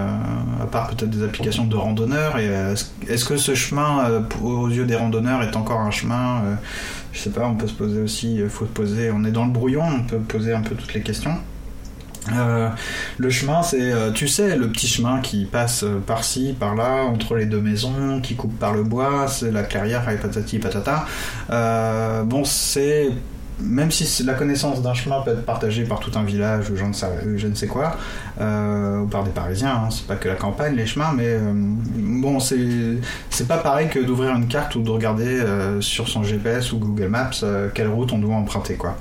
à 0.61 0.65
part 0.65 0.87
peut-être 0.89 1.09
des 1.11 1.23
applications 1.23 1.65
de 1.65 1.75
randonneurs. 1.75 2.37
Est-ce- 2.39 3.25
que 3.25 3.37
ce 3.37 3.53
chemin, 3.53 4.23
aux 4.41 4.67
yeux 4.69 4.85
des 4.85 4.95
randonneurs, 4.95 5.43
est 5.43 5.55
encore 5.55 5.81
un 5.81 5.91
chemin 5.91 6.41
Je 7.13 7.19
sais 7.19 7.29
pas. 7.29 7.45
On 7.45 7.55
peut 7.55 7.67
se 7.67 7.73
poser 7.73 8.01
aussi. 8.01 8.41
Faut 8.49 8.65
se 8.65 8.71
poser. 8.71 9.11
On 9.11 9.23
est 9.23 9.31
dans 9.31 9.45
le 9.45 9.51
brouillon. 9.51 9.83
On 9.83 10.01
peut 10.03 10.17
poser 10.17 10.53
un 10.53 10.61
peu 10.61 10.73
toutes 10.75 10.93
les 10.95 11.01
questions. 11.01 11.35
Le 13.17 13.29
chemin, 13.29 13.61
c'est, 13.61 13.93
tu 14.13 14.27
sais, 14.27 14.55
le 14.55 14.69
petit 14.69 14.87
chemin 14.87 15.19
qui 15.21 15.45
passe 15.45 15.85
par-ci, 16.07 16.55
par-là, 16.59 17.03
entre 17.03 17.35
les 17.35 17.45
deux 17.45 17.61
maisons, 17.61 18.19
qui 18.21 18.35
coupe 18.35 18.57
par 18.57 18.73
le 18.73 18.83
bois, 18.83 19.27
c'est 19.27 19.51
la 19.51 19.63
clairière 19.63 20.07
et 20.09 20.17
patati 20.17 20.57
patata. 20.59 21.05
Bon, 22.25 22.43
c'est 22.45 23.09
même 23.61 23.91
si 23.91 24.23
la 24.23 24.33
connaissance 24.33 24.81
d'un 24.81 24.93
chemin 24.93 25.21
peut 25.21 25.31
être 25.31 25.45
partagée 25.45 25.83
par 25.83 25.99
tout 25.99 26.11
un 26.15 26.23
village 26.23 26.69
ou 26.69 26.75
je 26.75 26.83
ne 26.85 26.93
sais, 26.93 27.07
je 27.35 27.47
ne 27.47 27.55
sais 27.55 27.67
quoi, 27.67 27.97
euh, 28.39 28.99
ou 28.99 29.07
par 29.07 29.23
des 29.23 29.31
Parisiens, 29.31 29.75
hein, 29.85 29.89
c'est 29.91 30.07
pas 30.07 30.15
que 30.15 30.27
la 30.27 30.35
campagne, 30.35 30.75
les 30.75 30.85
chemins, 30.85 31.13
mais 31.15 31.27
euh, 31.27 31.51
bon, 31.53 32.39
c'est 32.39 33.47
pas 33.47 33.57
pareil 33.57 33.89
que 33.89 33.99
d'ouvrir 33.99 34.35
une 34.35 34.47
carte 34.47 34.75
ou 34.75 34.81
de 34.81 34.89
regarder 34.89 35.25
euh, 35.27 35.81
sur 35.81 36.07
son 36.07 36.23
GPS 36.23 36.71
ou 36.71 36.79
Google 36.79 37.07
Maps 37.07 37.31
quelle 37.73 37.87
route 37.89 38.13
on 38.13 38.19
doit 38.19 38.35
emprunter, 38.35 38.75
quoi. 38.75 38.97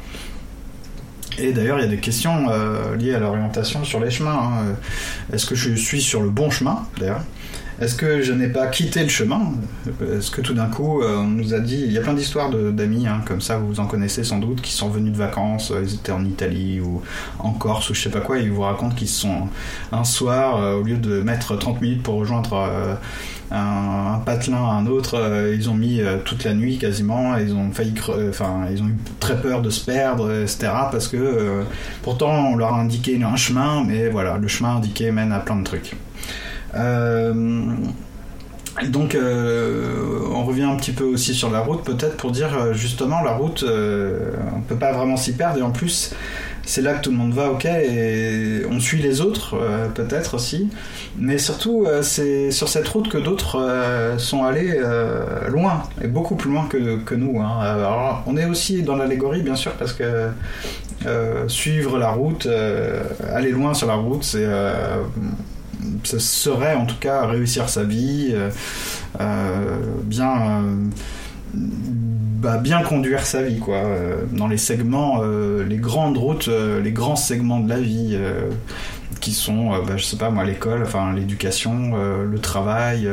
Et 1.41 1.53
d'ailleurs, 1.53 1.79
il 1.79 1.83
y 1.83 1.87
a 1.87 1.91
des 1.91 1.99
questions 1.99 2.47
liées 2.99 3.15
à 3.15 3.21
l'orientation 3.21 3.85
sur 3.85 4.01
les 4.01 4.11
chemins. 4.11 4.33
hein. 4.33 4.75
Est-ce 5.33 5.47
que 5.47 5.55
je 5.55 5.73
suis 5.75 6.01
sur 6.03 6.21
le 6.21 6.31
bon 6.31 6.51
chemin, 6.51 6.85
d'ailleurs? 6.99 7.23
Est-ce 7.81 7.95
que 7.95 8.23
je 8.23 8.33
n'ai 8.33 8.49
pas 8.49 8.67
quitté 8.67 9.05
le 9.05 9.09
chemin 9.09 9.53
Est-ce 10.03 10.33
que 10.33 10.41
tout 10.41 10.55
d'un 10.55 10.67
coup, 10.67 11.01
euh, 11.01 11.19
on 11.19 11.29
nous 11.29 11.55
a 11.55 11.61
dit... 11.61 11.81
Il 11.87 11.93
y 11.93 11.99
a 11.99 12.01
plein 12.01 12.15
d'histoires 12.15 12.51
d'amis, 12.51 13.07
hein, 13.07 13.23
comme 13.25 13.41
ça, 13.41 13.57
vous 13.57 13.79
en 13.79 13.87
connaissez 13.87 14.25
sans 14.25 14.39
doute, 14.39 14.61
qui 14.61 14.73
sont 14.73 14.89
venus 14.89 15.13
de 15.13 15.17
vacances, 15.17 15.71
euh, 15.71 15.85
ils 15.85 15.95
étaient 15.95 16.11
en 16.11 16.25
Italie 16.25 16.81
ou 16.81 17.03
en 17.39 17.53
Corse 17.53 17.91
ou 17.91 17.95
je 17.95 18.03
sais 18.03 18.11
pas 18.11 18.21
quoi, 18.21 18.41
et 18.41 18.43
ils 18.43 18.51
vous 18.51 18.63
racontent 18.63 18.97
qu'ils 18.97 19.09
sont 19.09 19.47
un 19.93 20.03
soir, 20.03 20.61
euh, 20.61 20.75
au 20.75 20.83
lieu 20.83 20.97
de 20.97 21.21
mettre 21.23 21.57
30 21.57 21.81
minutes 21.81 22.03
pour 22.03 22.17
rejoindre... 22.17 22.99
un, 23.51 24.21
patelin 24.27 24.57
à 24.57 24.73
un 24.73 24.87
autre, 24.87 25.17
ils 25.55 25.71
ont 25.71 25.75
mis 25.75 26.03
toute 26.27 26.45
la 26.45 26.53
nuit 26.53 26.77
quasiment, 26.77 27.35
ils 27.39 27.55
ont 27.55 27.71
failli, 27.71 27.95
enfin, 28.29 28.67
ils 28.71 28.83
ont 28.83 28.89
eu 28.89 28.97
très 29.21 29.41
peur 29.41 29.63
de 29.63 29.71
se 29.71 29.83
perdre, 29.87 30.31
etc. 30.43 30.69
Parce 30.91 31.09
que 31.09 31.63
pourtant 32.03 32.51
on 32.53 32.57
leur 32.57 32.75
a 32.75 32.81
indiqué 32.81 33.19
un 33.23 33.37
chemin, 33.37 33.85
mais 33.87 34.11
voilà, 34.11 34.37
le 34.37 34.49
chemin 34.49 34.77
indiqué 34.77 35.13
mène 35.13 35.33
à 35.33 35.39
plein 35.39 35.57
de 35.57 35.65
trucs. 35.65 35.97
Euh, 36.75 37.75
donc, 38.91 39.17
euh, 39.17 40.21
on 40.33 40.45
revient 40.45 40.63
un 40.63 40.77
petit 40.77 40.93
peu 40.93 41.03
aussi 41.05 41.35
sur 41.35 41.51
la 41.51 41.61
route, 41.61 41.83
peut-être 41.83 42.17
pour 42.17 42.31
dire 42.31 42.57
euh, 42.57 42.75
justement 42.75 43.23
la 43.23 43.33
route, 43.33 43.65
euh, 43.65 44.31
on 44.57 44.61
peut 44.61 44.77
pas 44.77 44.93
vraiment 44.93 45.17
s'y 45.17 45.33
perdre, 45.33 45.59
et 45.59 45.63
en 45.63 45.73
plus, 45.73 46.15
c'est 46.65 46.83
là 46.83 46.95
que 46.95 47.03
tout 47.03 47.11
le 47.11 47.17
monde 47.17 47.33
va, 47.33 47.51
ok, 47.51 47.65
et 47.65 48.63
on 48.71 48.79
suit 48.79 49.03
les 49.03 49.21
autres, 49.21 49.57
peut-être 49.95 50.35
aussi, 50.35 50.69
mais 51.19 51.39
surtout, 51.39 51.87
c'est 52.03 52.51
sur 52.51 52.69
cette 52.69 52.87
route 52.87 53.09
que 53.09 53.17
d'autres 53.17 53.59
sont 54.19 54.45
allés 54.45 54.79
loin, 55.49 55.83
et 56.05 56.09
beaucoup 56.09 56.37
plus 56.37 56.51
loin 56.51 56.67
que, 56.69 57.15
nous. 57.15 57.41
hein. 57.41 57.59
Alors, 57.59 58.23
on 58.27 58.37
est 58.37 58.45
aussi 58.45 58.83
dans 58.83 58.97
l'allégorie, 58.97 59.41
bien 59.41 59.57
sûr, 59.57 59.73
parce 59.73 59.95
que 59.95 60.29
suivre 61.49 61.97
la 61.99 62.11
route, 62.11 62.47
aller 63.33 63.51
loin 63.51 63.73
sur 63.73 63.87
la 63.87 63.95
route, 63.95 64.23
c'est. 64.23 64.47
Ce 66.05 66.19
serait 66.19 66.75
en 66.75 66.87
tout 66.87 66.99
cas 66.99 67.27
réussir 67.27 67.69
sa 67.69 67.85
vie, 67.85 68.31
euh, 68.33 68.51
euh, 69.21 69.79
bien, 70.03 70.33
euh, 70.33 70.75
bah, 71.55 72.59
bien 72.59 72.83
conduire 72.83 73.25
sa 73.27 73.43
vie, 73.43 73.59
quoi. 73.59 73.83
dans 74.33 74.49
les 74.49 74.59
segments, 74.59 75.23
les 75.23 75.77
grandes 75.77 76.19
routes, 76.19 76.49
les 76.83 76.93
grands 76.93 77.17
segments 77.17 77.61
de 77.61 77.69
la 77.69 77.81
vie, 77.81 78.19
qui 79.21 79.33
sont, 79.33 79.71
bah, 79.83 79.97
je 79.97 80.05
sais 80.05 80.17
pas 80.17 80.31
moi, 80.31 80.45
l'école, 80.45 80.83
enfin 80.83 81.13
l'éducation, 81.15 81.97
le 81.97 82.39
travail, 82.39 83.09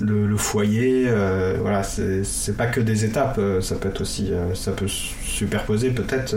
le, 0.00 0.36
foyer, 0.36 1.04
euh, 1.06 1.56
voilà, 1.60 1.82
c'est 1.82 2.56
pas 2.56 2.66
que 2.66 2.80
des 2.80 3.04
étapes, 3.04 3.40
ça 3.60 3.76
peut 3.76 3.88
être 3.88 4.02
aussi, 4.02 4.32
ça 4.54 4.72
peut 4.72 4.88
se 4.88 5.14
superposer 5.24 5.90
peut-être, 5.90 6.36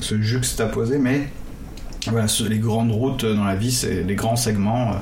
se 0.00 0.20
juxtaposer, 0.20 0.98
mais 0.98 1.28
voilà, 2.10 2.26
les 2.48 2.58
grandes 2.58 2.92
routes 2.92 3.24
dans 3.24 3.44
la 3.44 3.56
vie, 3.56 3.72
c'est 3.72 4.02
les 4.02 4.14
grands 4.14 4.36
segments. 4.36 4.92
euh, 4.92 4.96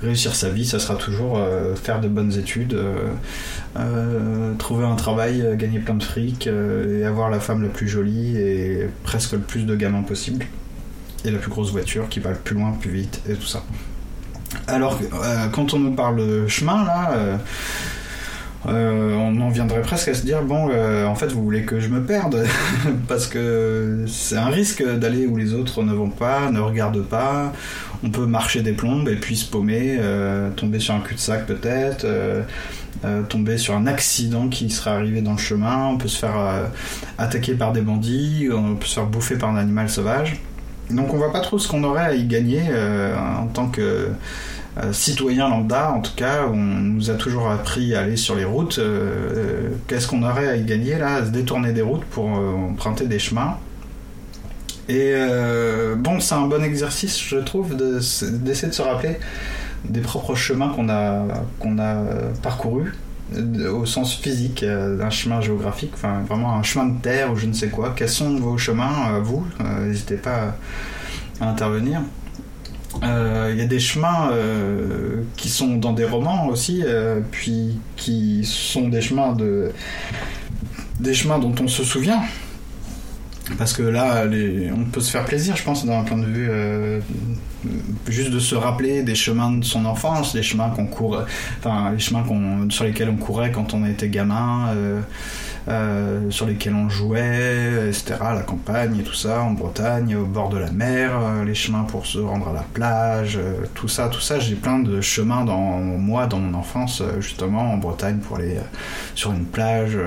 réussir 0.00 0.36
sa 0.36 0.48
vie, 0.48 0.64
ça 0.64 0.78
sera 0.78 0.94
toujours 0.94 1.38
euh, 1.38 1.74
faire 1.74 2.00
de 2.00 2.06
bonnes 2.06 2.32
études, 2.38 2.78
euh, 3.76 4.54
trouver 4.54 4.84
un 4.84 4.94
travail, 4.94 5.44
gagner 5.56 5.80
plein 5.80 5.94
de 5.94 6.04
fric 6.04 6.46
et 6.46 7.04
avoir 7.04 7.30
la 7.30 7.40
femme 7.40 7.62
la 7.62 7.68
plus 7.68 7.88
jolie 7.88 8.36
et 8.36 8.88
presque 9.02 9.32
le 9.32 9.40
plus 9.40 9.66
de 9.66 9.74
gamins 9.74 10.02
possible. 10.02 10.46
Et 11.24 11.32
la 11.32 11.38
plus 11.38 11.50
grosse 11.50 11.72
voiture 11.72 12.08
qui 12.08 12.20
va 12.20 12.30
le 12.30 12.36
plus 12.36 12.54
loin, 12.54 12.70
plus 12.80 12.90
vite 12.90 13.20
et 13.28 13.34
tout 13.34 13.46
ça. 13.46 13.64
Alors, 14.68 15.00
quand 15.52 15.74
on 15.74 15.80
nous 15.80 15.94
parle 15.94 16.18
de 16.18 16.46
chemin, 16.46 16.84
là, 16.84 17.38
euh, 18.66 19.14
on 19.14 19.40
en 19.40 19.50
viendrait 19.50 19.82
presque 19.82 20.08
à 20.08 20.14
se 20.14 20.24
dire 20.24 20.42
bon, 20.42 20.68
euh, 20.70 21.06
en 21.06 21.14
fait, 21.14 21.28
vous 21.28 21.42
voulez 21.42 21.62
que 21.62 21.78
je 21.78 21.88
me 21.88 22.02
perde 22.02 22.44
parce 23.08 23.26
que 23.26 24.04
c'est 24.08 24.36
un 24.36 24.48
risque 24.48 24.84
d'aller 24.84 25.26
où 25.26 25.36
les 25.36 25.54
autres 25.54 25.82
ne 25.82 25.92
vont 25.92 26.10
pas, 26.10 26.50
ne 26.50 26.60
regardent 26.60 27.04
pas. 27.04 27.52
On 28.02 28.10
peut 28.10 28.26
marcher 28.26 28.62
des 28.62 28.72
plombes 28.72 29.08
et 29.08 29.16
puis 29.16 29.36
se 29.36 29.48
paumer, 29.48 29.96
euh, 30.00 30.50
tomber 30.50 30.80
sur 30.80 30.94
un 30.94 31.00
cul-de-sac 31.00 31.46
peut-être, 31.46 32.06
tomber 33.28 33.58
sur 33.58 33.74
un 33.74 33.86
accident 33.86 34.48
qui 34.48 34.70
serait 34.70 34.90
arrivé 34.90 35.20
dans 35.20 35.32
le 35.32 35.38
chemin. 35.38 35.86
On 35.86 35.96
peut 35.96 36.08
se 36.08 36.18
faire 36.18 36.70
attaquer 37.16 37.54
par 37.54 37.72
des 37.72 37.80
bandits, 37.80 38.48
on 38.52 38.74
peut 38.74 38.86
se 38.86 38.94
faire 38.94 39.06
bouffer 39.06 39.36
par 39.36 39.50
un 39.50 39.56
animal 39.56 39.88
sauvage. 39.88 40.40
Donc 40.90 41.12
on 41.12 41.16
voit 41.16 41.32
pas 41.32 41.40
trop 41.40 41.58
ce 41.58 41.68
qu'on 41.68 41.84
aurait 41.84 42.06
à 42.06 42.14
y 42.14 42.24
gagner 42.24 42.62
en 43.40 43.46
tant 43.46 43.66
que 43.66 44.08
citoyen 44.92 45.48
lambda, 45.48 45.90
en 45.92 46.00
tout 46.00 46.14
cas, 46.16 46.46
on 46.52 46.56
nous 46.56 47.10
a 47.10 47.14
toujours 47.14 47.50
appris 47.50 47.94
à 47.94 48.00
aller 48.02 48.16
sur 48.16 48.34
les 48.36 48.44
routes. 48.44 48.78
euh, 48.78 48.82
euh, 49.36 49.68
Qu'est-ce 49.86 50.06
qu'on 50.08 50.22
aurait 50.22 50.48
à 50.48 50.56
y 50.56 50.64
gagner 50.64 50.96
là, 50.98 51.16
à 51.16 51.24
se 51.24 51.30
détourner 51.30 51.72
des 51.72 51.82
routes 51.82 52.04
pour 52.04 52.26
euh, 52.38 52.54
emprunter 52.70 53.06
des 53.06 53.18
chemins? 53.18 53.56
Et 54.88 55.12
euh, 55.14 55.96
bon, 55.96 56.18
c'est 56.20 56.34
un 56.34 56.46
bon 56.46 56.62
exercice, 56.62 57.20
je 57.22 57.36
trouve, 57.38 57.76
de 57.76 57.98
d'essayer 58.38 58.68
de 58.68 58.74
se 58.74 58.82
rappeler 58.82 59.18
des 59.84 60.00
propres 60.00 60.34
chemins 60.34 60.70
qu'on 60.70 60.88
a, 60.88 61.24
a 61.78 61.82
euh, 61.96 62.30
parcourus 62.42 62.94
euh, 63.36 63.70
au 63.70 63.84
sens 63.86 64.14
physique 64.16 64.62
euh, 64.62 64.96
d'un 64.96 65.10
chemin 65.10 65.40
géographique, 65.40 65.90
enfin 65.94 66.22
vraiment 66.26 66.54
un 66.56 66.62
chemin 66.62 66.86
de 66.86 67.00
terre 67.02 67.30
ou 67.32 67.36
je 67.36 67.46
ne 67.46 67.52
sais 67.52 67.68
quoi. 67.68 67.92
Quels 67.94 68.08
sont 68.08 68.36
vos 68.36 68.56
chemins, 68.58 69.12
euh, 69.14 69.20
vous? 69.20 69.46
Euh, 69.60 69.86
N'hésitez 69.86 70.16
pas 70.16 70.54
à 71.40 71.50
intervenir. 71.50 72.00
Euh, 73.02 73.50
Il 73.52 73.58
y 73.58 73.62
a 73.62 73.66
des 73.66 73.80
chemins 73.80 74.30
euh, 74.32 75.22
qui 75.36 75.48
sont 75.48 75.76
dans 75.76 75.92
des 75.92 76.04
romans 76.04 76.48
aussi, 76.48 76.82
euh, 76.84 77.20
puis 77.30 77.78
qui 77.96 78.44
sont 78.44 78.88
des 78.88 79.00
chemins 79.00 79.32
de 79.32 79.72
des 81.00 81.14
chemins 81.14 81.38
dont 81.38 81.54
on 81.60 81.68
se 81.68 81.84
souvient. 81.84 82.22
Parce 83.56 83.72
que 83.72 83.82
là, 83.82 84.24
on 84.76 84.84
peut 84.84 85.00
se 85.00 85.10
faire 85.10 85.24
plaisir, 85.24 85.56
je 85.56 85.62
pense, 85.62 85.86
d'un 85.86 86.02
point 86.02 86.18
de 86.18 86.26
vue 86.26 86.48
euh, 86.50 87.00
juste 88.06 88.30
de 88.30 88.38
se 88.40 88.54
rappeler 88.54 89.02
des 89.02 89.14
chemins 89.14 89.52
de 89.52 89.64
son 89.64 89.86
enfance, 89.86 90.34
les 90.34 90.42
chemins 90.42 90.68
qu'on 90.68 90.86
court, 90.86 91.22
enfin 91.58 91.92
les 91.92 91.98
chemins 91.98 92.22
qu'on, 92.24 92.68
sur 92.70 92.84
lesquels 92.84 93.08
on 93.08 93.16
courait 93.16 93.50
quand 93.50 93.72
on 93.72 93.86
était 93.86 94.08
gamin, 94.08 94.68
euh, 94.74 95.00
euh, 95.66 96.30
sur 96.30 96.46
lesquels 96.46 96.74
on 96.74 96.88
jouait, 96.88 97.88
etc. 97.88 98.14
La 98.20 98.42
campagne 98.42 98.98
et 98.98 99.02
tout 99.02 99.14
ça, 99.14 99.42
en 99.42 99.52
Bretagne, 99.52 100.16
au 100.16 100.24
bord 100.24 100.48
de 100.48 100.58
la 100.58 100.70
mer, 100.70 101.12
euh, 101.14 101.44
les 101.44 101.54
chemins 101.54 101.84
pour 101.84 102.06
se 102.06 102.18
rendre 102.18 102.48
à 102.48 102.52
la 102.52 102.62
plage, 102.62 103.36
euh, 103.36 103.66
tout 103.74 103.88
ça, 103.88 104.08
tout 104.08 104.20
ça. 104.20 104.38
J'ai 104.38 104.54
plein 104.54 104.78
de 104.78 105.00
chemins 105.00 105.44
dans 105.44 105.78
moi, 105.78 106.26
dans 106.26 106.38
mon 106.38 106.56
enfance, 106.56 107.02
justement 107.20 107.72
en 107.72 107.76
Bretagne 107.76 108.18
pour 108.18 108.36
aller 108.36 108.56
sur 109.14 109.32
une 109.32 109.44
plage, 109.44 109.98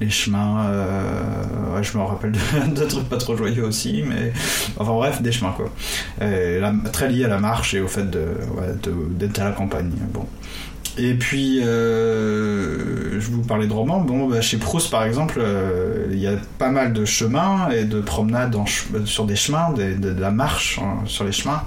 les 0.00 0.10
chemins. 0.10 0.66
je 1.80 1.96
me 1.96 2.02
rappelle 2.02 2.32
de, 2.32 3.00
pas 3.10 3.16
trop 3.16 3.36
joyeux 3.36 3.64
aussi, 3.64 4.04
mais 4.06 4.32
enfin 4.78 4.92
bref, 4.92 5.22
des 5.22 5.32
chemins 5.32 5.54
quoi. 5.56 5.70
Très 6.92 7.08
liés 7.08 7.24
à 7.24 7.28
la 7.28 7.38
marche 7.38 7.74
et 7.74 7.80
au 7.80 7.88
fait 7.88 8.08
d'être 8.10 9.38
à 9.38 9.44
la 9.44 9.52
campagne. 9.52 9.92
Et 10.98 11.12
puis, 11.14 11.60
euh, 11.62 13.20
je 13.20 13.30
vous 13.30 13.42
parlais 13.42 13.66
de 13.66 13.72
romans. 13.72 14.00
Bon, 14.00 14.28
bah, 14.28 14.40
chez 14.40 14.56
Proust, 14.56 14.90
par 14.90 15.04
exemple, 15.04 15.36
euh, 15.38 16.06
il 16.10 16.18
y 16.18 16.26
a 16.26 16.32
pas 16.58 16.70
mal 16.70 16.92
de 16.94 17.04
chemins 17.04 17.68
et 17.70 17.84
de 17.84 18.00
promenades 18.00 18.56
en 18.56 18.64
ch- 18.64 18.86
sur 19.04 19.26
des 19.26 19.36
chemins, 19.36 19.72
de 19.72 20.20
la 20.20 20.30
marche 20.30 20.78
hein, 20.82 21.00
sur 21.06 21.24
les 21.24 21.32
chemins. 21.32 21.62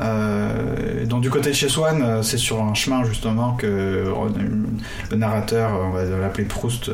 Euh, 0.00 1.04
donc 1.06 1.22
du 1.22 1.30
côté 1.30 1.50
de 1.50 1.54
chez 1.54 1.68
Swann, 1.68 2.02
euh, 2.02 2.22
c'est 2.22 2.38
sur 2.38 2.62
un 2.62 2.74
chemin 2.74 3.02
justement 3.04 3.54
que 3.54 3.66
euh, 3.66 4.04
le 5.10 5.16
narrateur, 5.16 5.70
on 5.86 5.90
va 5.90 6.04
l'appeler 6.04 6.44
Proust, 6.44 6.90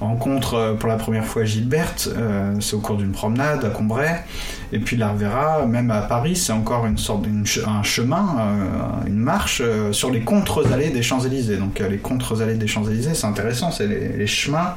rencontre 0.00 0.76
pour 0.78 0.88
la 0.88 0.96
première 0.96 1.24
fois 1.24 1.44
Gilberte. 1.44 2.08
C'est 2.60 2.74
au 2.74 2.80
cours 2.80 2.96
d'une 2.96 3.12
promenade 3.12 3.64
à 3.64 3.68
Combray. 3.70 4.20
Et 4.72 4.78
puis 4.78 4.96
la 4.96 5.08
reverra, 5.10 5.66
même 5.66 5.90
à 5.90 6.02
Paris, 6.02 6.36
c'est 6.36 6.52
encore 6.52 6.84
une 6.86 6.98
sorte 6.98 7.22
d'une 7.22 7.46
ch- 7.46 7.66
un 7.66 7.82
chemin, 7.82 8.26
une 9.06 9.16
marche 9.16 9.62
sur 9.92 10.10
les 10.10 10.20
contre-allées 10.20 10.90
des 10.90 11.02
Champs-Élysées. 11.02 11.56
Donc 11.56 11.80
euh, 11.80 11.88
les 11.88 11.98
contre-allées 11.98 12.54
des 12.56 12.66
Champs-Élysées, 12.66 13.14
c'est 13.14 13.26
intéressant, 13.26 13.70
c'est 13.70 13.86
les, 13.86 14.08
les 14.16 14.26
chemins 14.26 14.74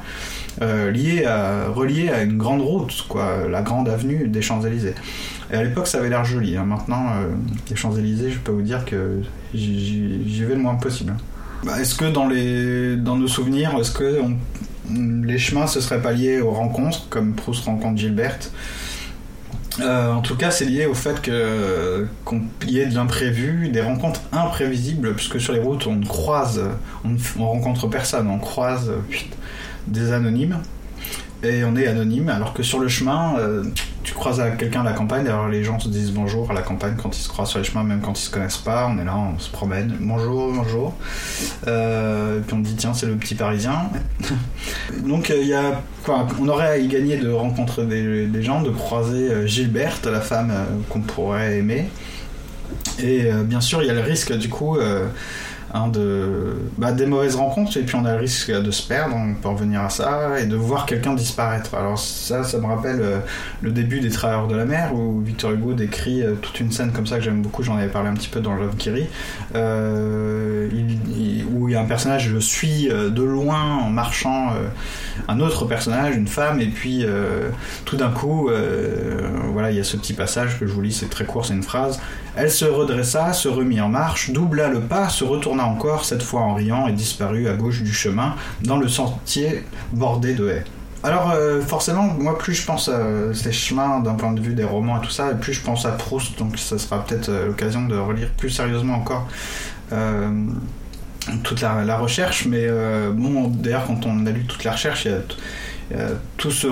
liés 0.60 1.24
à, 1.24 1.68
reliés 1.74 2.10
à 2.10 2.22
une 2.22 2.36
grande 2.36 2.60
route, 2.60 3.06
quoi, 3.08 3.48
la 3.50 3.62
grande 3.62 3.88
avenue 3.88 4.28
des 4.28 4.42
Champs-Élysées. 4.42 4.94
Et 5.52 5.56
à 5.56 5.62
l'époque, 5.62 5.86
ça 5.86 5.98
avait 5.98 6.08
l'air 6.08 6.24
joli. 6.24 6.56
hein. 6.56 6.64
Maintenant, 6.64 7.08
euh, 7.14 7.28
les 7.68 7.76
Champs-Élysées, 7.76 8.30
je 8.30 8.38
peux 8.38 8.52
vous 8.52 8.62
dire 8.62 8.84
que 8.86 9.20
j'y- 9.54 10.44
vais 10.44 10.54
le 10.54 10.60
moins 10.62 10.76
possible. 10.76 11.14
Bah, 11.64 11.80
est-ce 11.80 11.94
que 11.94 12.06
dans, 12.06 12.26
les, 12.26 12.96
dans 12.96 13.16
nos 13.16 13.28
souvenirs, 13.28 13.72
est-ce 13.78 13.92
que 13.92 14.22
les 14.90 15.38
chemins 15.38 15.66
se 15.66 15.80
seraient 15.80 16.02
pas 16.02 16.12
liés 16.12 16.40
aux 16.40 16.50
rencontres, 16.52 17.06
comme 17.10 17.34
Proust 17.34 17.64
rencontre 17.66 17.98
Gilberte? 17.98 18.50
Euh, 19.80 20.12
en 20.12 20.20
tout 20.20 20.36
cas, 20.36 20.50
c'est 20.50 20.64
lié 20.64 20.86
au 20.86 20.94
fait 20.94 21.30
qu'on 22.24 22.40
y 22.66 22.78
ait 22.78 22.86
de 22.86 22.94
l'imprévu, 22.94 23.68
des 23.68 23.80
rencontres 23.80 24.20
imprévisibles, 24.32 25.14
puisque 25.14 25.40
sur 25.40 25.52
les 25.52 25.60
routes, 25.60 25.86
on 25.86 26.00
croise, 26.00 26.60
on, 27.04 27.16
on 27.38 27.46
rencontre 27.46 27.86
personne, 27.88 28.28
on 28.28 28.38
croise 28.38 28.90
euh, 28.90 29.16
des 29.86 30.12
anonymes 30.12 30.58
et 31.42 31.64
on 31.64 31.74
est 31.76 31.86
anonyme, 31.86 32.28
alors 32.28 32.52
que 32.54 32.62
sur 32.62 32.80
le 32.80 32.88
chemin, 32.88 33.36
croises 34.22 34.42
quelqu'un 34.56 34.82
à 34.82 34.84
la 34.84 34.92
campagne, 34.92 35.26
alors 35.26 35.48
les 35.48 35.64
gens 35.64 35.80
se 35.80 35.88
disent 35.88 36.12
bonjour 36.12 36.48
à 36.48 36.54
la 36.54 36.62
campagne 36.62 36.94
quand 36.96 37.16
ils 37.16 37.20
se 37.20 37.28
croisent 37.28 37.50
sur 37.50 37.58
les 37.58 37.64
chemins, 37.64 37.82
même 37.82 38.00
quand 38.00 38.16
ils 38.16 38.22
se 38.22 38.30
connaissent 38.30 38.56
pas, 38.56 38.88
on 38.88 38.96
est 39.00 39.04
là, 39.04 39.16
on 39.16 39.36
se 39.40 39.50
promène, 39.50 39.96
bonjour, 39.98 40.52
bonjour, 40.52 40.94
euh, 41.66 42.38
puis 42.46 42.54
on 42.54 42.60
dit 42.60 42.76
tiens 42.76 42.94
c'est 42.94 43.06
le 43.06 43.16
petit 43.16 43.34
parisien. 43.34 43.90
Donc 45.04 45.30
euh, 45.30 45.38
il 45.40 45.48
y 45.48 45.54
a, 45.54 45.82
on 46.40 46.46
aurait 46.46 46.68
à 46.68 46.76
y 46.78 46.86
gagner 46.86 47.16
de 47.16 47.32
rencontrer 47.32 47.84
des, 47.84 48.26
des 48.26 48.42
gens, 48.44 48.62
de 48.62 48.70
croiser 48.70 49.28
euh, 49.28 49.46
Gilberte, 49.46 50.06
la 50.06 50.20
femme 50.20 50.52
qu'on 50.88 51.00
pourrait 51.00 51.58
aimer, 51.58 51.88
et 53.00 53.24
euh, 53.24 53.42
bien 53.42 53.60
sûr 53.60 53.82
il 53.82 53.86
y 53.86 53.90
a 53.90 53.94
le 53.94 54.02
risque 54.02 54.32
du 54.36 54.48
coup 54.48 54.76
euh, 54.76 55.08
hein, 55.72 55.88
de, 55.88 56.54
bah, 56.78 56.92
des 56.92 57.06
mauvaises 57.06 57.36
rencontres 57.36 57.76
et 57.76 57.82
puis 57.82 57.96
on 57.96 58.04
a 58.04 58.12
le 58.12 58.20
risque 58.20 58.50
de 58.50 58.70
se 58.70 58.86
perdre, 58.86 59.16
on 59.16 59.34
peut 59.34 59.48
revenir 59.48 59.82
à 59.82 59.90
ça, 59.90 60.40
et 60.40 60.46
de 60.46 60.56
voir 60.56 60.86
quelqu'un 60.86 61.14
disparaître. 61.14 61.74
Alors 61.74 61.98
ça, 61.98 62.44
ça 62.44 62.58
me 62.58 62.66
rappelle 62.66 63.00
euh, 63.00 63.18
le 63.60 63.70
début 63.70 64.00
des 64.00 64.10
Travailleurs 64.10 64.48
de 64.48 64.56
la 64.56 64.64
mer 64.64 64.94
où 64.94 65.20
Victor 65.20 65.52
Hugo 65.52 65.72
décrit 65.72 66.22
euh, 66.22 66.34
toute 66.34 66.60
une 66.60 66.70
scène 66.70 66.92
comme 66.92 67.06
ça 67.06 67.16
que 67.16 67.22
j'aime 67.22 67.42
beaucoup, 67.42 67.62
j'en 67.62 67.76
avais 67.76 67.88
parlé 67.88 68.08
un 68.08 68.14
petit 68.14 68.28
peu 68.28 68.40
dans 68.40 68.54
Love 68.54 68.76
Kiri, 68.76 69.06
euh, 69.54 70.68
où 71.52 71.68
il 71.68 71.72
y 71.72 71.76
a 71.76 71.80
un 71.80 71.86
personnage, 71.86 72.28
je 72.28 72.38
suis 72.38 72.88
de 72.88 73.22
loin 73.22 73.62
en 73.62 73.90
marchant 73.90 74.52
un 75.28 75.40
autre 75.40 75.64
personnage, 75.66 76.16
une 76.16 76.26
femme, 76.26 76.60
et 76.60 76.66
puis 76.66 77.04
tout 77.84 77.96
d'un 77.96 78.10
coup, 78.10 78.50
voilà, 79.52 79.70
il 79.70 79.76
y 79.76 79.80
a 79.80 79.84
ce 79.84 79.96
petit 79.96 80.12
passage 80.12 80.58
que 80.58 80.66
je 80.66 80.72
vous 80.72 80.80
lis, 80.82 80.92
c'est 80.92 81.10
très 81.10 81.24
court, 81.24 81.46
c'est 81.46 81.54
une 81.54 81.62
phrase. 81.62 82.00
Elle 82.34 82.50
se 82.50 82.64
redressa, 82.64 83.32
se 83.32 83.48
remit 83.48 83.80
en 83.80 83.88
marche, 83.88 84.30
doubla 84.30 84.68
le 84.68 84.80
pas, 84.80 85.08
se 85.08 85.24
retourna 85.24 85.64
encore, 85.64 86.04
cette 86.04 86.22
fois 86.22 86.40
en 86.40 86.54
riant, 86.54 86.86
et 86.86 86.92
disparut 86.92 87.48
à 87.48 87.54
gauche 87.54 87.82
du 87.82 87.92
chemin, 87.92 88.34
dans 88.62 88.78
le 88.78 88.88
sentier 88.88 89.64
bordé 89.92 90.34
de 90.34 90.48
haies. 90.48 90.64
Alors 91.04 91.32
euh, 91.32 91.60
forcément, 91.60 92.04
moi 92.04 92.38
plus 92.38 92.54
je 92.54 92.64
pense 92.64 92.88
à 92.88 93.34
ces 93.34 93.50
chemins 93.50 93.98
d'un 94.00 94.14
point 94.14 94.32
de 94.32 94.40
vue 94.40 94.54
des 94.54 94.64
romans 94.64 94.98
et 94.98 95.04
tout 95.04 95.10
ça, 95.10 95.32
et 95.32 95.34
plus 95.34 95.52
je 95.52 95.60
pense 95.60 95.84
à 95.84 95.90
Proust, 95.90 96.38
donc 96.38 96.56
ça 96.58 96.78
sera 96.78 97.04
peut-être 97.04 97.28
euh, 97.28 97.46
l'occasion 97.48 97.86
de 97.86 97.96
relire 97.96 98.28
plus 98.36 98.50
sérieusement 98.50 98.94
encore 98.94 99.26
euh, 99.92 100.30
toute 101.42 101.60
la, 101.60 101.98
recherche. 101.98 102.46
Mais 102.46 102.64
euh, 102.66 103.10
bon, 103.12 103.48
d'ailleurs 103.48 103.86
quand 103.86 104.06
on 104.06 104.26
a 104.26 104.30
lu 104.30 104.44
toute 104.44 104.62
la 104.64 104.72
recherche, 104.72 105.04
il 105.04 105.10
y 105.10 106.00
a 106.00 106.08
tout 106.36 106.50
ce... 106.50 106.68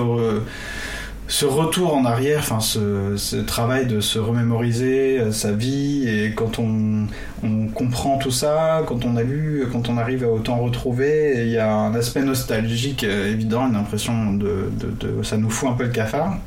ce 1.31 1.45
retour 1.45 1.95
en 1.95 2.03
arrière, 2.03 2.39
enfin 2.39 2.59
ce, 2.59 3.37
travail 3.37 3.85
de 3.85 4.01
se 4.01 4.19
remémoriser 4.19 5.17
euh, 5.17 5.31
sa 5.31 5.53
vie 5.53 6.05
et 6.05 6.33
quand 6.33 6.59
on, 6.59 7.07
comprend 7.73 8.17
tout 8.17 8.31
ça, 8.31 8.83
quand 8.85 9.05
on 9.05 9.15
a 9.15 9.23
lu, 9.23 9.65
quand 9.71 9.87
on 9.87 9.97
arrive 9.97 10.25
à 10.25 10.27
autant 10.27 10.57
retrouver, 10.57 11.35
il 11.37 11.49
y 11.49 11.57
a 11.57 11.73
un 11.73 11.95
aspect 11.95 12.21
nostalgique 12.21 13.05
euh, 13.05 13.31
évident, 13.31 13.65
une 13.69 13.77
impression 13.77 14.33
de, 14.33 14.69
ça 15.23 15.37
nous 15.37 15.49
fout 15.49 15.69
un 15.69 15.73
peu 15.73 15.85
le 15.85 15.89
cafard. 15.91 16.37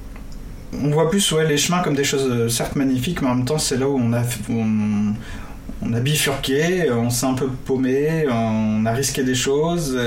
On 0.74 0.90
voit 0.90 1.08
plus 1.08 1.32
ouais, 1.32 1.46
les 1.46 1.56
chemins 1.56 1.82
comme 1.82 1.94
des 1.94 2.04
choses 2.04 2.28
euh, 2.30 2.50
certes 2.50 2.76
magnifiques, 2.76 3.22
mais 3.22 3.28
en 3.28 3.36
même 3.36 3.46
temps 3.46 3.58
c'est 3.58 3.78
là 3.78 3.88
où 3.88 3.98
on 3.98 4.12
a, 4.12 6.00
bifurqué, 6.00 6.90
on 6.92 7.08
s'est 7.08 7.26
un 7.26 7.34
peu 7.34 7.48
paumé, 7.48 8.26
on 8.30 8.84
a 8.84 8.92
risqué 8.92 9.24
des 9.24 9.34
choses. 9.34 9.98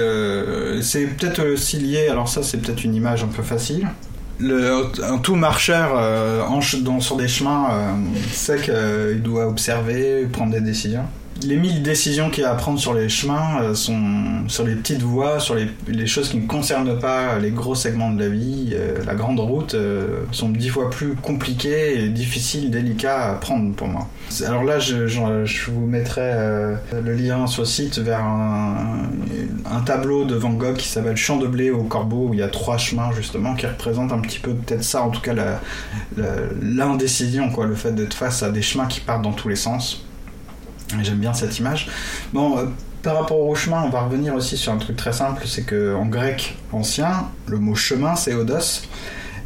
c'est 0.84 1.08
peut-être 1.08 1.44
aussi 1.52 1.80
lié, 1.80 2.10
alors 2.10 2.30
ça 2.30 2.44
c'est 2.44 2.60
peut-être 2.60 2.84
une 2.84 2.94
image 2.94 3.24
un 3.24 3.28
peu 3.28 3.42
facile, 3.42 3.88
le, 4.40 4.92
un 5.04 5.18
tout 5.18 5.36
marcheur 5.36 5.92
euh, 5.96 6.44
en 6.44 6.60
dans, 6.82 7.00
sur 7.00 7.18
des 7.18 7.28
chemins 7.28 7.70
euh, 7.72 7.94
sait 8.32 8.60
qu'il 8.60 9.22
doit 9.22 9.48
observer, 9.48 10.26
prendre 10.32 10.52
des 10.52 10.62
décisions. 10.62 11.06
Les 11.44 11.56
mille 11.56 11.84
décisions 11.84 12.30
qu'il 12.30 12.44
y 12.44 12.46
a 12.46 12.52
à 12.52 12.56
prendre 12.56 12.80
sur 12.80 12.94
les 12.94 13.10
chemins 13.10 13.62
euh, 13.62 13.74
sur 14.48 14.66
les 14.66 14.76
petites 14.76 15.02
voies, 15.02 15.40
sur 15.40 15.56
les, 15.56 16.08
choses 16.08 16.30
qui 16.30 16.38
ne 16.38 16.48
concernent 16.48 16.98
pas 17.00 17.38
les 17.38 17.52
gros 17.52 17.76
segments 17.76 18.12
de 18.12 18.20
la 18.24 18.30
vie. 18.30 18.70
euh, 18.74 19.04
la 19.06 19.14
grande 19.14 19.40
route 19.40 19.76
euh, 19.76 20.24
sont 20.32 20.50
dix 20.50 20.70
fois 20.70 20.90
plus 20.90 21.16
compliquées 21.16 22.10
difficiles, 22.10 22.72
délicats 22.72 23.32
à 23.32 23.34
prendre 23.34 23.76
pour 23.76 23.88
moi. 23.88 24.08
Alors 24.46 24.64
là, 24.64 24.80
je, 24.80 25.06
vous 25.70 25.86
mettrai 25.86 26.34
le 26.94 27.14
lien 27.14 27.46
sur 27.46 27.64
le 27.64 27.68
site 27.68 28.00
vers 28.00 28.24
un, 28.24 29.10
tableau 29.86 30.26
de 30.26 30.36
Van 30.36 30.52
Gogh 30.52 30.76
qui 30.76 30.88
s'appelle 30.88 31.18
Champ 31.18 31.38
de 31.38 31.48
blé 31.48 31.72
au 31.72 31.84
corbeau 31.84 32.28
où 32.30 32.34
il 32.34 32.40
y 32.40 32.44
a 32.44 32.48
trois 32.48 32.78
chemins 32.78 33.12
justement 33.16 33.56
qui 33.56 33.66
représentent 33.68 34.12
un 34.12 34.20
petit 34.20 34.40
peu 34.40 34.54
peut-être 34.54 34.84
ça, 34.84 35.04
en 35.04 35.10
tout 35.10 35.22
cas 35.22 35.34
l'indécision, 36.62 37.52
quoi, 37.52 37.68
le 37.68 37.76
fait 37.76 37.92
d'être 37.92 38.16
face 38.16 38.44
à 38.44 38.50
des 38.50 38.62
chemins 38.62 38.88
qui 38.88 39.02
partent 39.02 39.22
dans 39.22 39.34
tous 39.34 39.50
les 39.50 39.56
sens. 39.56 40.07
J'aime 41.02 41.18
bien 41.18 41.34
cette 41.34 41.58
image. 41.60 41.88
Bon, 42.34 42.58
euh, 42.58 42.66
par 43.04 43.16
rapport 43.20 43.40
au 43.40 43.56
chemin, 43.56 43.84
on 43.86 43.90
va 43.90 44.02
revenir 44.02 44.34
aussi 44.36 44.58
sur 44.58 44.72
un 44.72 44.78
truc 44.78 44.96
très 44.96 45.14
simple, 45.14 45.44
c'est 45.46 45.64
que 45.64 45.94
en 45.96 46.06
grec 46.06 46.58
ancien, 46.72 47.28
le 47.48 47.58
mot 47.58 47.76
chemin 47.76 48.16
c'est 48.16 48.34
odos, 48.34 48.84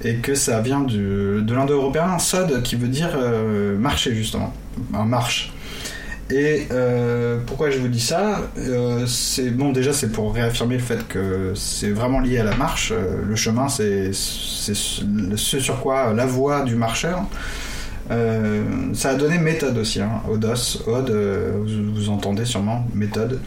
et 0.04 0.16
que 0.18 0.36
ça 0.36 0.62
vient 0.62 0.82
du- 0.82 1.42
de 1.42 1.54
l'indo-européen 1.54 2.18
sod, 2.20 2.62
qui 2.64 2.76
veut 2.76 2.88
dire 2.88 3.10
euh, 3.16 3.78
marcher 3.78 4.14
justement, 4.16 4.54
un 4.94 5.06
marche. 5.06 5.52
Et 6.30 6.68
euh, 6.72 7.40
pourquoi 7.46 7.72
je 7.72 7.80
vous 7.80 7.90
dis 7.90 8.00
ça 8.00 8.42
C'est 9.06 9.50
bon, 9.52 9.74
déjà 9.74 9.92
c'est 9.92 10.12
pour 10.14 10.34
réaffirmer 10.34 10.76
le 10.78 10.82
fait 10.82 11.06
que 11.08 11.52
c'est 11.56 11.90
vraiment 11.92 12.22
lié 12.22 12.38
à 12.40 12.46
la 12.46 12.56
marche. 12.56 12.94
Le 13.28 13.36
chemin, 13.36 13.68
c'est 13.68 14.12
ce 14.14 15.60
sur 15.60 15.82
quoi 15.82 16.14
la 16.14 16.26
voie 16.26 16.62
du 16.62 16.76
marcheur. 16.76 17.24
Euh, 18.12 18.64
ça 18.94 19.12
a 19.12 19.16
donné 19.16 19.38
méthode 19.38 19.78
aussi, 19.78 20.02
hein. 20.02 20.22
Odos, 20.30 20.84
Ode, 20.88 21.10
euh, 21.10 21.52
vous, 21.56 21.94
vous 21.94 22.10
entendez 22.10 22.46
sûrement, 22.46 22.86
méthode. 22.94 23.40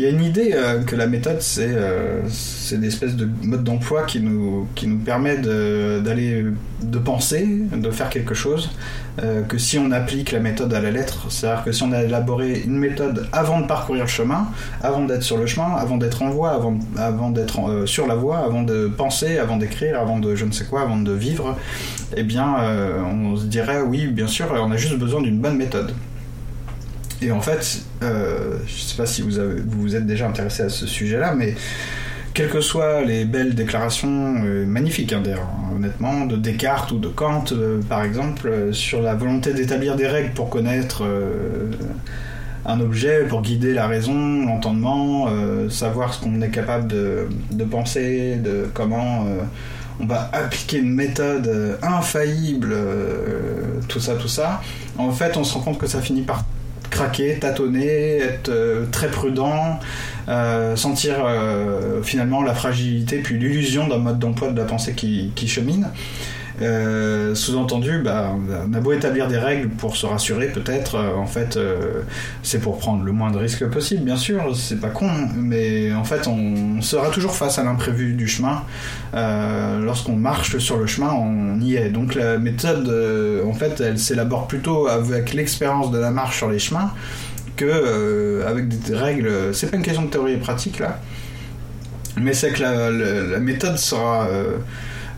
Il 0.00 0.04
y 0.04 0.06
a 0.06 0.12
une 0.12 0.24
idée 0.24 0.52
euh, 0.54 0.82
que 0.82 0.96
la 0.96 1.06
méthode, 1.06 1.42
c'est 1.42 1.74
euh, 1.74 2.22
c'est 2.30 2.80
des 2.80 2.86
espèces 2.86 3.16
de 3.16 3.28
mode 3.42 3.64
d'emploi 3.64 4.04
qui 4.04 4.20
nous, 4.20 4.66
qui 4.74 4.88
permet 4.88 5.36
d'aller, 5.36 6.46
de, 6.82 6.98
penser, 6.98 7.46
de 7.70 7.90
faire 7.90 8.08
quelque 8.08 8.32
chose, 8.32 8.70
euh, 9.22 9.42
que 9.42 9.58
si 9.58 9.78
on 9.78 9.90
applique 9.90 10.32
la 10.32 10.40
méthode 10.40 10.72
à 10.72 10.80
la 10.80 10.90
lettre, 10.90 11.26
c'est-à-dire 11.28 11.64
que 11.64 11.72
si 11.72 11.82
on 11.82 11.92
a 11.92 12.02
élaboré 12.02 12.62
une 12.64 12.78
méthode 12.78 13.28
avant 13.30 13.60
de 13.60 13.66
parcourir 13.66 14.04
le 14.04 14.08
chemin, 14.08 14.46
avant 14.82 15.04
d'être 15.04 15.22
sur 15.22 15.36
le 15.36 15.44
chemin, 15.44 15.74
avant 15.76 15.98
d'être 15.98 16.22
en 16.22 16.30
voie, 16.30 16.52
avant, 16.52 16.78
avant 16.96 17.28
d'être 17.28 17.60
euh, 17.68 17.84
sur 17.84 18.06
la 18.06 18.14
voie, 18.14 18.38
avant 18.38 18.62
de 18.62 18.88
penser, 18.88 19.36
avant 19.36 19.58
d'écrire, 19.58 20.00
avant 20.00 20.18
de 20.18 20.34
je 20.34 20.46
ne 20.46 20.52
sais 20.52 20.64
quoi, 20.64 20.80
avant 20.80 20.96
de 20.96 21.12
vivre, 21.12 21.58
eh 22.16 22.22
bien, 22.22 22.54
on 23.04 23.36
se 23.36 23.44
dirait 23.44 23.82
oui, 23.82 24.06
bien 24.06 24.26
sûr, 24.26 24.46
on 24.50 24.70
a 24.72 24.76
juste 24.78 24.98
besoin 24.98 25.20
d'une 25.20 25.38
bonne 25.38 25.58
méthode. 25.58 25.92
Et 27.22 27.32
en 27.32 27.40
fait, 27.40 27.82
euh, 28.02 28.56
je 28.66 28.72
ne 28.72 28.78
sais 28.78 28.96
pas 28.96 29.06
si 29.06 29.22
vous, 29.22 29.38
avez- 29.38 29.60
vous 29.66 29.94
êtes 29.94 30.06
déjà 30.06 30.26
intéressé 30.26 30.62
à 30.62 30.68
ce 30.70 30.86
sujet-là, 30.86 31.34
mais 31.34 31.54
quelles 32.32 32.48
que 32.48 32.60
soient 32.60 33.02
les 33.02 33.24
belles 33.24 33.54
déclarations 33.54 34.36
euh, 34.44 34.64
magnifiques, 34.64 35.12
hein, 35.12 35.20
d'ailleurs, 35.22 35.40
hein, 35.50 35.74
honnêtement, 35.76 36.24
de 36.24 36.36
Descartes 36.36 36.92
ou 36.92 36.98
de 36.98 37.08
Kant, 37.08 37.44
euh, 37.52 37.80
par 37.88 38.04
exemple, 38.04 38.72
sur 38.72 39.02
la 39.02 39.14
volonté 39.14 39.52
d'établir 39.52 39.96
des 39.96 40.06
règles 40.06 40.30
pour 40.32 40.48
connaître 40.48 41.02
un 42.66 42.80
objet, 42.80 43.24
pour 43.28 43.42
guider 43.42 43.74
la 43.74 43.86
raison, 43.86 44.46
l'entendement, 44.46 45.28
savoir 45.70 46.14
ce 46.14 46.20
qu'on 46.22 46.40
est 46.42 46.50
capable 46.50 46.86
de, 46.88 47.64
penser, 47.64 48.36
de 48.36 48.66
comment 48.74 49.26
on 49.98 50.06
va 50.06 50.30
appliquer 50.32 50.78
une 50.78 50.92
méthode 50.94 51.78
infaillible, 51.82 52.74
tout 53.88 53.98
ça, 54.00 54.14
tout 54.14 54.28
ça. 54.28 54.60
En 54.98 55.10
fait, 55.10 55.36
on 55.36 55.44
se 55.44 55.54
rend 55.54 55.60
compte 55.60 55.78
que 55.78 55.86
ça 55.86 56.00
finit 56.00 56.22
par 56.22 56.44
craquer, 56.90 57.38
tâtonner, 57.38 58.18
être 58.18 58.48
euh, 58.50 58.86
très 58.90 59.08
prudent, 59.08 59.78
euh, 60.28 60.76
sentir 60.76 61.16
euh, 61.24 62.02
finalement 62.02 62.42
la 62.42 62.54
fragilité 62.54 63.18
puis 63.18 63.38
l'illusion 63.38 63.88
d'un 63.88 63.98
mode 63.98 64.18
d'emploi 64.18 64.50
de 64.50 64.58
la 64.58 64.66
pensée 64.66 64.94
qui, 64.94 65.32
qui 65.34 65.48
chemine. 65.48 65.88
Euh, 66.60 67.34
Sous-entendu, 67.34 68.00
bah, 68.04 68.34
on 68.68 68.74
a 68.74 68.80
beau 68.80 68.92
établir 68.92 69.28
des 69.28 69.38
règles 69.38 69.68
pour 69.68 69.96
se 69.96 70.04
rassurer, 70.04 70.48
peut-être, 70.48 70.96
euh, 70.96 71.14
en 71.14 71.26
fait, 71.26 71.56
euh, 71.56 72.02
c'est 72.42 72.60
pour 72.60 72.78
prendre 72.78 73.02
le 73.02 73.12
moins 73.12 73.30
de 73.30 73.38
risques 73.38 73.66
possible, 73.66 74.04
bien 74.04 74.16
sûr, 74.16 74.54
c'est 74.54 74.78
pas 74.78 74.90
con, 74.90 75.10
mais 75.36 75.92
en 75.94 76.04
fait, 76.04 76.26
on 76.26 76.82
sera 76.82 77.08
toujours 77.08 77.34
face 77.34 77.58
à 77.58 77.64
l'imprévu 77.64 78.12
du 78.12 78.28
chemin. 78.28 78.62
Lorsqu'on 79.12 80.16
marche 80.16 80.58
sur 80.58 80.76
le 80.78 80.86
chemin, 80.86 81.12
on 81.12 81.60
y 81.60 81.76
est. 81.76 81.90
Donc 81.90 82.14
la 82.14 82.38
méthode, 82.38 82.88
en 83.46 83.52
fait, 83.52 83.80
elle 83.80 83.98
s'élabore 83.98 84.46
plutôt 84.46 84.86
avec 84.86 85.32
l'expérience 85.32 85.90
de 85.90 85.98
la 85.98 86.10
marche 86.10 86.36
sur 86.38 86.50
les 86.50 86.58
chemins 86.58 86.92
que 87.56 88.42
avec 88.46 88.68
des 88.68 88.94
règles. 88.94 89.52
C'est 89.52 89.70
pas 89.70 89.76
une 89.76 89.82
question 89.82 90.02
de 90.02 90.10
théorie 90.10 90.34
et 90.34 90.36
pratique 90.36 90.78
là, 90.78 91.00
mais 92.16 92.34
c'est 92.34 92.52
que 92.52 92.62
la, 92.62 93.40
méthode 93.40 93.78
sera 93.78 94.28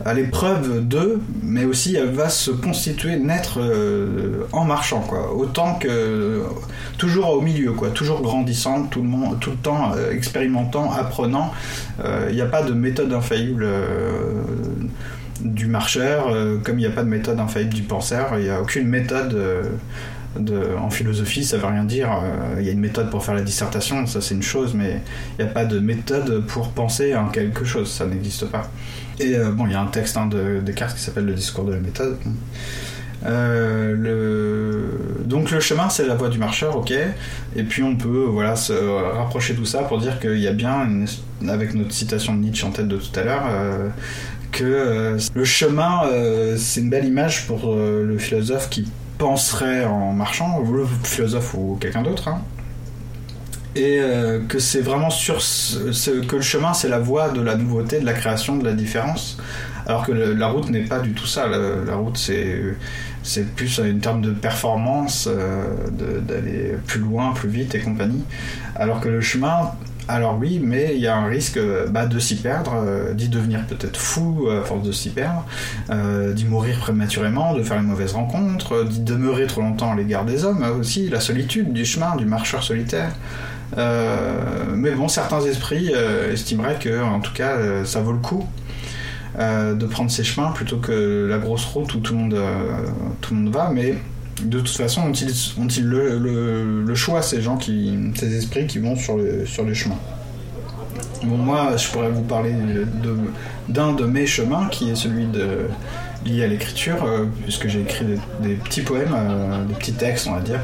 à 0.05 0.15
l'épreuve 0.15 0.87
de, 0.87 1.21
mais 1.43 1.65
aussi 1.65 1.97
elle 1.97 2.11
va 2.11 2.29
se 2.29 2.51
constituer, 2.51 3.17
naître 3.17 3.59
euh, 3.61 4.47
en 4.53 4.65
marchant 4.65 5.01
quoi. 5.01 5.33
Autant 5.35 5.75
que 5.75 6.43
toujours 6.99 7.31
au 7.31 7.41
milieu 7.41 7.73
quoi, 7.73 7.91
toujours 7.91 8.23
grandissant, 8.23 8.85
tout 8.85 9.03
le 9.03 9.09
monde, 9.09 9.39
tout 9.41 9.51
le 9.51 9.57
temps 9.57 9.93
euh, 9.97 10.13
expérimentant, 10.13 10.93
apprenant. 10.93 11.53
Il 12.29 12.35
n'y 12.35 12.41
a 12.41 12.47
pas 12.47 12.63
de 12.63 12.73
méthode 12.73 13.13
infaillible. 13.13 13.65
euh, 13.65 14.43
du 15.41 15.67
marcheur, 15.67 16.29
euh, 16.29 16.59
comme 16.63 16.79
il 16.79 16.83
n'y 16.83 16.87
a 16.87 16.95
pas 16.95 17.03
de 17.03 17.09
méthode 17.09 17.41
infaillible 17.41 17.75
du 17.75 17.83
penseur, 17.83 18.39
il 18.39 18.45
n'y 18.45 18.51
a 18.51 18.61
aucune 18.61 18.87
méthode 18.87 19.35
euh, 19.35 19.63
de, 20.39 20.69
en 20.81 20.89
philosophie, 20.89 21.45
ça 21.45 21.57
veut 21.59 21.67
rien 21.67 21.85
dire. 21.85 22.11
Euh, 22.13 22.61
Il 22.61 22.67
y 22.67 22.69
a 22.69 22.73
une 22.73 22.81
méthode 22.81 23.11
pour 23.11 23.25
faire 23.25 23.35
la 23.35 23.43
dissertation, 23.43 24.07
ça 24.07 24.21
c'est 24.21 24.35
une 24.35 24.43
chose, 24.43 24.75
mais 24.75 25.01
il 25.39 25.45
n'y 25.45 25.51
a 25.51 25.53
pas 25.53 25.65
de 25.65 25.81
méthode 25.81 26.45
pour 26.47 26.69
penser 26.71 27.15
en 27.17 27.29
quelque 27.29 27.65
chose, 27.65 27.91
ça 27.91 28.07
n'existe 28.07 28.47
pas. 28.47 28.71
Et 29.21 29.37
euh, 29.37 29.51
bon, 29.51 29.67
il 29.67 29.73
y 29.73 29.75
a 29.75 29.81
un 29.81 29.87
texte 29.87 30.17
hein, 30.17 30.27
de 30.27 30.61
Descartes 30.61 30.97
qui 30.97 31.03
s'appelle 31.03 31.27
Le 31.27 31.35
discours 31.35 31.65
de 31.65 31.73
la 31.73 31.81
méthode. 31.81 32.19
Euh. 33.25 34.87
Donc 35.25 35.51
le 35.51 35.61
chemin 35.61 35.89
c'est 35.89 36.07
la 36.07 36.15
voie 36.17 36.29
du 36.29 36.39
marcheur, 36.39 36.77
ok. 36.77 36.93
Et 37.55 37.63
puis 37.63 37.83
on 37.83 37.97
peut 37.97 38.27
voilà 38.29 38.57
se 38.57 38.73
rapprocher 38.73 39.55
tout 39.55 39.65
ça 39.65 39.83
pour 39.83 39.99
dire 39.99 40.19
qu'il 40.19 40.39
y 40.39 40.49
a 40.49 40.53
bien, 40.53 40.89
avec 41.49 41.75
notre 41.75 41.93
citation 41.93 42.35
de 42.35 42.41
Nietzsche 42.41 42.67
en 42.67 42.71
tête 42.71 42.89
de 42.89 42.97
tout 42.97 43.19
à 43.19 43.23
l'heure, 43.23 43.45
euh, 43.49 43.89
que 44.51 45.17
le 45.35 45.45
chemin 45.45 46.03
c'est 46.57 46.81
une 46.81 46.91
belle 46.91 47.07
image 47.07 47.47
pour 47.47 47.75
le 47.77 48.19
philosophe 48.19 48.69
qui 48.69 48.89
penserait 49.19 49.85
en 49.85 50.13
marchant, 50.13 50.59
ou 50.61 50.73
le 50.73 50.87
philosophe 51.05 51.55
ou 51.55 51.79
quelqu'un 51.81 52.03
d'autre. 52.03 52.29
hein. 52.29 52.43
Et 53.75 54.01
euh, 54.01 54.41
que 54.49 54.59
c'est 54.59 54.83
vraiment 54.83 55.09
sur 55.09 55.41
ce, 55.41 56.21
que 56.21 56.37
le 56.37 56.43
chemin 56.43 56.75
c'est 56.75 56.89
la 56.89 56.99
voie 56.99 57.31
de 57.31 57.41
la 57.41 57.57
nouveauté, 57.57 58.01
de 58.01 58.07
la 58.07 58.13
création, 58.13 58.57
de 58.57 58.65
la 58.65 58.73
différence. 58.73 59.39
Alors 59.87 60.07
que 60.07 60.13
la 60.13 60.47
route 60.49 60.71
n'est 60.71 60.85
pas 60.85 61.01
du 61.01 61.13
tout 61.13 61.27
ça. 61.27 61.49
La, 61.49 61.95
route 61.97 62.17
c'est 62.17 62.61
c'est 63.23 63.55
plus 63.55 63.79
une 63.79 64.01
terme 64.01 64.21
de 64.21 64.33
performance, 64.33 65.29
euh, 65.31 65.65
d'aller 66.21 66.77
plus 66.87 67.01
loin, 67.01 67.33
plus 67.33 67.49
vite 67.49 67.75
et 67.75 67.81
compagnie. 67.81 68.25
Alors 68.77 69.01
que 69.01 69.09
le 69.09 69.21
chemin, 69.21 69.73
alors 70.09 70.37
oui, 70.39 70.61
mais 70.63 70.93
il 70.95 71.01
y 71.01 71.07
a 71.07 71.17
un 71.17 71.27
risque 71.27 71.57
euh, 71.57 71.87
bah, 71.89 72.07
de 72.07 72.19
s'y 72.19 72.37
perdre, 72.37 72.75
d'y 73.15 73.29
devenir 73.29 73.65
peut-être 73.67 73.97
fou 73.97 74.49
à 74.51 74.65
force 74.65 74.83
de 74.83 74.93
s'y 74.93 75.11
perdre, 75.11 75.47
d'y 75.89 76.45
mourir 76.45 76.79
prématurément, 76.79 77.55
de 77.55 77.63
faire 77.63 77.79
une 77.79 77.87
mauvaise 77.87 78.13
rencontre, 78.13 78.85
d'y 78.85 79.01
demeurer 79.01 79.47
trop 79.47 79.63
longtemps 79.63 79.93
à 79.93 79.97
l'égard 79.97 80.25
des 80.25 80.45
hommes 80.45 80.63
euh, 80.63 80.79
aussi, 80.79 81.09
la 81.09 81.21
solitude 81.21 81.73
du 81.73 81.85
chemin, 81.85 82.17
du 82.17 82.27
marcheur 82.27 82.63
solitaire. 82.63 83.13
Euh, 83.79 84.65
mais 84.75 84.91
bon, 84.93 85.09
certains 85.09 85.41
esprits 85.41 85.93
euh, 85.95 86.33
estimeraient 86.33 86.79
que, 86.79 87.03
en 87.03 87.21
tout 87.21 87.33
cas, 87.33 87.53
euh, 87.57 87.85
ça 87.85 88.01
vaut 88.01 88.13
le 88.13 88.19
coup 88.19 88.47
de 89.39 89.87
prendre 89.87 90.11
ces 90.11 90.25
chemins 90.25 90.51
plutôt 90.51 90.77
que 90.77 91.27
la 91.27 91.39
grosse 91.39 91.65
route 91.65 91.95
où 91.95 92.01
tout 92.01 92.13
le 92.13 92.19
monde, 92.19 92.37
tout 93.23 93.33
le 93.35 93.41
monde 93.41 93.55
va. 93.55 93.71
Mais 93.73 93.95
de 94.43 94.59
toute 94.59 94.77
façon, 94.77 95.03
ont-ils 95.09 95.55
ont-ils 95.59 95.87
le, 95.87 96.19
le- 96.19 96.95
choix, 96.95 97.23
ces 97.23 97.41
gens, 97.41 97.57
qui, 97.57 97.99
ces 98.15 98.37
esprits 98.37 98.67
qui 98.67 98.79
vont 98.79 98.95
sur, 98.95 99.17
le- 99.17 99.47
sur 99.47 99.65
les 99.65 99.75
chemins? 99.75 99.97
Bon, 101.25 101.39
moi, 101.39 101.77
je 101.79 101.89
pourrais 101.89 102.11
vous 102.11 102.23
parler 102.23 102.53
d'un 103.69 103.93
de, 103.95 104.05
mes 104.05 104.27
chemins 104.27 104.69
qui 104.71 104.91
est 104.91 104.97
celui 104.97 105.25
de 105.25 105.61
lié 106.25 106.45
à 106.45 106.47
l'écriture, 106.47 107.05
euh, 107.05 107.27
puisque 107.45 107.69
j'ai 107.69 107.81
écrit 107.81 108.05
des, 108.41 108.55
petits 108.55 108.83
poèmes, 108.83 109.15
euh, 109.15 109.65
des 109.65 109.75
petits 109.75 109.93
textes, 109.93 110.27
on 110.27 110.33
va 110.33 110.41
dire, 110.41 110.61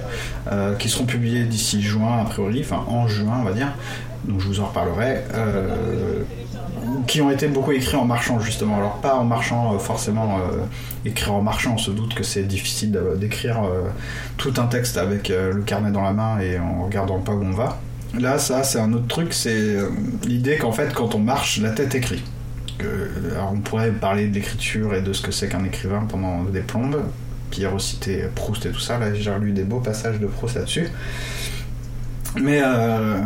euh, 0.50 0.74
qui 0.76 0.88
seront 0.88 1.04
publiés 1.04 1.44
d'ici 1.44 1.82
juin, 1.82 2.20
a 2.20 2.24
priori, 2.24 2.60
enfin 2.64 2.84
en 2.88 3.08
juin, 3.08 3.38
on 3.40 3.44
va 3.44 3.52
dire. 3.52 3.72
Donc 4.24 4.40
je 4.40 4.46
vous 4.46 4.60
en 4.60 4.66
reparlerai. 4.66 5.22
qui 7.06 7.20
ont 7.20 7.30
été 7.30 7.48
beaucoup 7.48 7.72
écrits 7.72 7.96
en 7.96 8.04
marchant 8.04 8.40
justement. 8.40 8.76
Alors 8.76 8.96
pas 8.96 9.14
en 9.14 9.24
marchant 9.24 9.78
forcément 9.78 10.38
écrire 11.04 11.34
en 11.34 11.42
marchant, 11.42 11.74
on 11.74 11.78
se 11.78 11.90
doute 11.90 12.14
que 12.14 12.24
c'est 12.24 12.42
difficile 12.42 12.98
d'écrire 13.16 13.62
tout 14.36 14.52
un 14.58 14.66
texte 14.66 14.96
avec 14.98 15.28
le 15.28 15.62
carnet 15.62 15.92
dans 15.92 16.02
la 16.02 16.12
main 16.12 16.40
et 16.40 16.58
en 16.58 16.84
regardant 16.84 17.20
pas 17.20 17.32
où 17.32 17.44
on 17.44 17.52
va. 17.52 17.80
Là, 18.18 18.38
ça, 18.38 18.64
c'est 18.64 18.80
un 18.80 18.92
autre 18.92 19.06
truc, 19.06 19.32
c'est 19.32 19.76
l'idée 20.26 20.56
qu'en 20.56 20.72
fait, 20.72 20.92
quand 20.92 21.14
on 21.14 21.20
marche, 21.20 21.60
la 21.60 21.70
tête 21.70 21.94
écrit. 21.94 22.22
Alors, 22.80 23.52
on 23.52 23.60
pourrait 23.60 23.90
parler 23.90 24.28
de 24.28 24.34
l'écriture 24.34 24.94
et 24.94 25.02
de 25.02 25.12
ce 25.12 25.22
que 25.22 25.32
c'est 25.32 25.48
qu'un 25.48 25.64
écrivain 25.64 26.06
pendant 26.08 26.44
des 26.44 26.60
plombes. 26.60 27.02
Pierre 27.50 27.72
recité 27.72 28.24
Proust 28.34 28.66
et 28.66 28.70
tout 28.70 28.80
ça. 28.80 28.98
Là, 28.98 29.14
j'ai 29.14 29.30
relu 29.30 29.52
des 29.52 29.64
beaux 29.64 29.80
passages 29.80 30.20
de 30.20 30.26
Proust 30.26 30.56
là-dessus. 30.56 30.88
Mais 32.36 32.60
euh, 32.62 33.18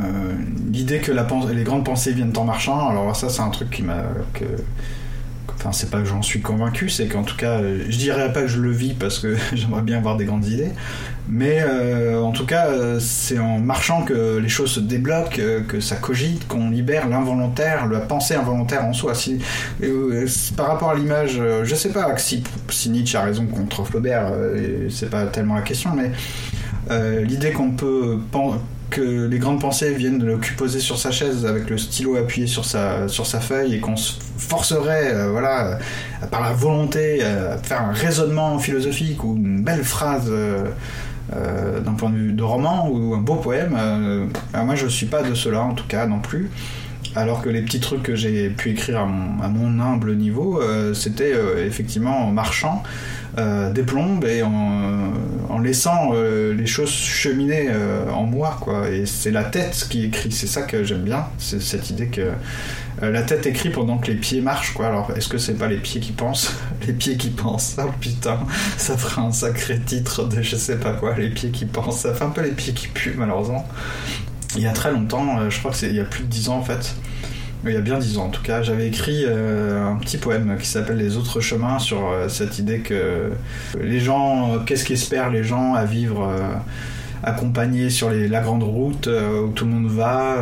l'idée 0.70 1.00
que 1.00 1.12
les 1.12 1.64
grandes 1.64 1.84
pensées 1.84 2.12
viennent 2.12 2.36
en 2.36 2.44
marchant, 2.44 2.88
alors 2.88 3.14
ça, 3.16 3.28
c'est 3.28 3.42
un 3.42 3.50
truc 3.50 3.70
qui 3.70 3.82
m'a. 3.82 4.04
Enfin, 5.62 5.70
c'est 5.70 5.90
pas 5.90 5.98
que 5.98 6.06
j'en 6.06 6.22
suis 6.22 6.40
convaincu, 6.40 6.88
c'est 6.88 7.06
qu'en 7.06 7.22
tout 7.22 7.36
cas, 7.36 7.60
euh, 7.60 7.84
je 7.88 7.96
dirais 7.96 8.32
pas 8.32 8.42
que 8.42 8.48
je 8.48 8.60
le 8.60 8.72
vis 8.72 8.94
parce 8.94 9.20
que 9.20 9.36
j'aimerais 9.52 9.82
bien 9.82 9.98
avoir 9.98 10.16
des 10.16 10.24
grandes 10.24 10.44
idées, 10.44 10.72
mais 11.28 11.60
euh, 11.60 12.20
en 12.20 12.32
tout 12.32 12.44
cas, 12.46 12.66
euh, 12.66 12.98
c'est 12.98 13.38
en 13.38 13.60
marchant 13.60 14.02
que 14.02 14.38
les 14.38 14.48
choses 14.48 14.72
se 14.72 14.80
débloquent, 14.80 15.30
que 15.68 15.78
ça 15.78 15.94
cogite, 15.94 16.48
qu'on 16.48 16.70
libère 16.70 17.08
l'involontaire, 17.08 17.86
la 17.86 18.00
pensée 18.00 18.34
involontaire 18.34 18.84
en 18.84 18.92
soi. 18.92 19.12
Par 20.56 20.66
rapport 20.66 20.90
à 20.90 20.94
l'image, 20.96 21.40
je 21.62 21.74
sais 21.76 21.90
pas 21.90 22.16
si, 22.18 22.42
Nietzsche 22.90 23.16
a 23.16 23.22
raison 23.22 23.46
contre 23.46 23.84
Flaubert, 23.84 24.32
c'est 24.90 25.10
pas 25.10 25.26
tellement 25.26 25.54
la 25.54 25.62
question, 25.62 25.90
mais 25.94 26.10
l'idée 27.22 27.52
qu'on 27.52 27.70
peut 27.70 28.18
pen- 28.32 28.58
que 28.92 29.26
les 29.26 29.38
grandes 29.38 29.60
pensées 29.60 29.94
viennent 29.94 30.18
de 30.18 30.26
le 30.26 30.38
poser 30.56 30.78
sur 30.78 30.98
sa 30.98 31.10
chaise 31.10 31.46
avec 31.46 31.68
le 31.68 31.78
stylo 31.78 32.16
appuyé 32.16 32.46
sur 32.46 32.64
sa, 32.64 33.08
sur 33.08 33.26
sa 33.26 33.40
feuille 33.40 33.74
et 33.74 33.80
qu'on 33.80 33.96
se 33.96 34.12
forcerait 34.36 35.14
euh, 35.14 35.30
voilà, 35.30 35.66
euh, 35.66 36.26
par 36.30 36.42
la 36.42 36.52
volonté 36.52 37.18
euh, 37.22 37.54
à 37.54 37.58
faire 37.58 37.82
un 37.82 37.92
raisonnement 37.92 38.58
philosophique 38.58 39.24
ou 39.24 39.36
une 39.36 39.62
belle 39.62 39.82
phrase 39.82 40.30
d'un 41.30 41.92
point 41.94 42.10
de 42.10 42.16
vue 42.16 42.32
de 42.32 42.42
roman 42.42 42.88
ou 42.90 43.14
un 43.14 43.18
beau 43.18 43.36
poème. 43.36 43.74
alors 44.52 44.66
moi 44.66 44.74
je 44.74 44.86
suis 44.86 45.06
pas 45.06 45.22
de 45.22 45.34
cela 45.34 45.62
en 45.62 45.72
tout 45.72 45.86
cas 45.88 46.06
non 46.06 46.18
plus. 46.18 46.50
Alors 47.14 47.42
que 47.42 47.48
les 47.48 47.62
petits 47.62 47.80
trucs 47.80 48.02
que 48.02 48.14
j'ai 48.14 48.50
pu 48.50 48.70
écrire 48.70 49.00
à 49.00 49.06
mon, 49.06 49.42
à 49.42 49.48
mon 49.48 49.80
humble 49.80 50.14
niveau, 50.14 50.60
c'était 50.92 51.32
effectivement 51.66 52.28
en 52.28 52.32
marchant 52.32 52.82
des 53.36 53.82
plombes 53.82 54.24
et 54.24 54.42
en, 54.42 55.12
en 55.52 55.58
laissant 55.58 56.10
euh, 56.14 56.54
les 56.54 56.66
choses 56.66 56.90
cheminer 56.90 57.66
euh, 57.68 58.10
en 58.10 58.24
moi, 58.24 58.56
quoi. 58.60 58.88
Et 58.88 59.04
c'est 59.06 59.30
la 59.30 59.44
tête 59.44 59.86
qui 59.90 60.04
écrit, 60.04 60.32
c'est 60.32 60.46
ça 60.46 60.62
que 60.62 60.82
j'aime 60.82 61.02
bien, 61.02 61.26
c'est 61.38 61.60
cette 61.60 61.90
idée 61.90 62.06
que 62.06 62.32
euh, 63.02 63.10
la 63.10 63.22
tête 63.22 63.46
écrit 63.46 63.70
pendant 63.70 63.98
que 63.98 64.06
les 64.10 64.16
pieds 64.16 64.40
marchent, 64.40 64.72
quoi. 64.72 64.86
Alors, 64.86 65.10
est-ce 65.14 65.28
que 65.28 65.38
c'est 65.38 65.54
pas 65.54 65.68
les 65.68 65.76
pieds 65.76 66.00
qui 66.00 66.12
pensent? 66.12 66.54
Les 66.86 66.92
pieds 66.92 67.16
qui 67.16 67.30
pensent, 67.30 67.76
oh 67.78 67.90
putain, 68.00 68.40
ça 68.76 68.96
fera 68.96 69.22
un 69.22 69.30
sacré 69.30 69.78
titre 69.78 70.24
de 70.24 70.42
je 70.42 70.56
sais 70.56 70.78
pas 70.78 70.94
quoi, 70.94 71.16
les 71.16 71.30
pieds 71.30 71.50
qui 71.50 71.64
pensent, 71.64 72.00
ça 72.00 72.12
fait 72.12 72.24
un 72.24 72.30
peu 72.30 72.42
les 72.42 72.50
pieds 72.50 72.72
qui 72.72 72.88
puent, 72.88 73.14
malheureusement. 73.16 73.68
Il 74.56 74.62
y 74.62 74.66
a 74.66 74.72
très 74.72 74.90
longtemps, 74.90 75.38
euh, 75.38 75.48
je 75.48 75.60
crois 75.60 75.70
que 75.70 75.76
c'est 75.76 75.88
il 75.88 75.94
y 75.94 76.00
a 76.00 76.04
plus 76.04 76.24
de 76.24 76.28
10 76.28 76.48
ans 76.48 76.56
en 76.56 76.62
fait, 76.62 76.96
il 77.70 77.74
y 77.74 77.76
a 77.76 77.80
bien 77.80 77.98
10 77.98 78.18
ans 78.18 78.24
en 78.26 78.28
tout 78.30 78.42
cas, 78.42 78.62
j'avais 78.62 78.88
écrit 78.88 79.22
euh, 79.24 79.86
un 79.86 79.96
petit 79.96 80.18
poème 80.18 80.56
qui 80.60 80.66
s'appelle 80.66 80.96
Les 80.96 81.16
autres 81.16 81.40
chemins 81.40 81.78
sur 81.78 82.08
euh, 82.10 82.28
cette 82.28 82.58
idée 82.58 82.78
que 82.80 83.30
les 83.80 84.00
gens, 84.00 84.58
qu'est-ce 84.66 84.84
qu'espèrent 84.84 85.30
les 85.30 85.44
gens 85.44 85.74
à 85.74 85.84
vivre 85.84 86.28
euh, 86.28 86.40
accompagnés 87.22 87.88
sur 87.90 88.10
les- 88.10 88.26
la 88.28 88.40
grande 88.40 88.64
route 88.64 89.06
où 89.08 89.48
tout 89.50 89.64
le 89.64 89.70
monde 89.70 89.90
va 89.90 90.36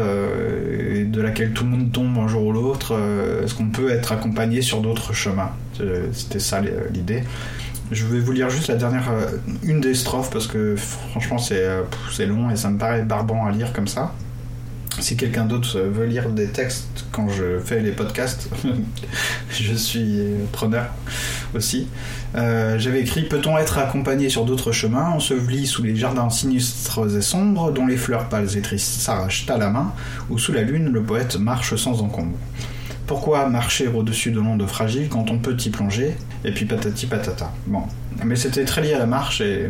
et 0.94 1.04
de 1.04 1.20
laquelle 1.20 1.52
tout 1.52 1.64
le 1.64 1.70
monde 1.70 1.92
tombe 1.92 2.16
un 2.18 2.26
jour 2.26 2.46
ou 2.46 2.52
l'autre, 2.52 2.94
est-ce 3.44 3.54
qu'on 3.54 3.66
peut 3.68 3.90
être 3.90 4.12
accompagné 4.12 4.62
sur 4.62 4.80
d'autres 4.80 5.12
chemins? 5.12 5.50
C'était 6.12 6.38
ça 6.38 6.60
l'idée. 6.92 7.22
Je 7.92 8.06
vais 8.06 8.20
vous 8.20 8.32
lire 8.32 8.48
juste 8.48 8.68
la 8.68 8.76
dernière, 8.76 9.10
une 9.62 9.80
des 9.82 9.94
strophes 9.94 10.30
parce 10.30 10.46
que 10.46 10.74
franchement 10.76 11.36
c'est 11.36 12.26
long 12.26 12.48
et 12.50 12.56
ça 12.56 12.70
me 12.70 12.78
paraît 12.78 13.02
barbant 13.02 13.44
à 13.44 13.50
lire 13.50 13.74
comme 13.74 13.88
ça. 13.88 14.14
Si 15.00 15.16
quelqu'un 15.16 15.46
d'autre 15.46 15.80
veut 15.80 16.04
lire 16.04 16.28
des 16.28 16.48
textes 16.48 17.06
quand 17.10 17.28
je 17.28 17.58
fais 17.58 17.80
les 17.80 17.92
podcasts, 17.92 18.50
je 19.50 19.74
suis 19.74 20.20
preneur 20.52 20.86
aussi. 21.54 21.88
Euh, 22.34 22.78
J'avais 22.78 23.00
écrit 23.00 23.22
Peut-on 23.22 23.56
être 23.58 23.78
accompagné 23.78 24.28
sur 24.28 24.44
d'autres 24.44 24.72
chemins, 24.72 25.08
enseveli 25.08 25.66
sous 25.66 25.82
les 25.82 25.96
jardins 25.96 26.28
sinistres 26.28 27.16
et 27.16 27.22
sombres, 27.22 27.72
dont 27.72 27.86
les 27.86 27.96
fleurs 27.96 28.28
pâles 28.28 28.56
et 28.56 28.60
tristes 28.60 29.00
s'arrachent 29.00 29.48
à 29.48 29.56
la 29.56 29.70
main, 29.70 29.92
où 30.28 30.38
sous 30.38 30.52
la 30.52 30.62
lune 30.62 30.90
le 30.92 31.02
poète 31.02 31.36
marche 31.36 31.74
sans 31.76 32.02
encombre? 32.02 32.36
Pourquoi 33.06 33.48
marcher 33.48 33.88
au-dessus 33.88 34.30
de 34.30 34.38
l'onde 34.38 34.64
fragile 34.66 35.08
quand 35.08 35.30
on 35.30 35.38
peut 35.38 35.56
y 35.64 35.70
plonger? 35.70 36.14
Et 36.44 36.52
puis 36.52 36.66
patati 36.66 37.06
patata. 37.06 37.50
Bon. 37.66 37.82
Mais 38.24 38.36
c'était 38.36 38.64
très 38.64 38.82
lié 38.82 38.92
à 38.92 38.98
la 38.98 39.06
marche 39.06 39.40
et, 39.40 39.68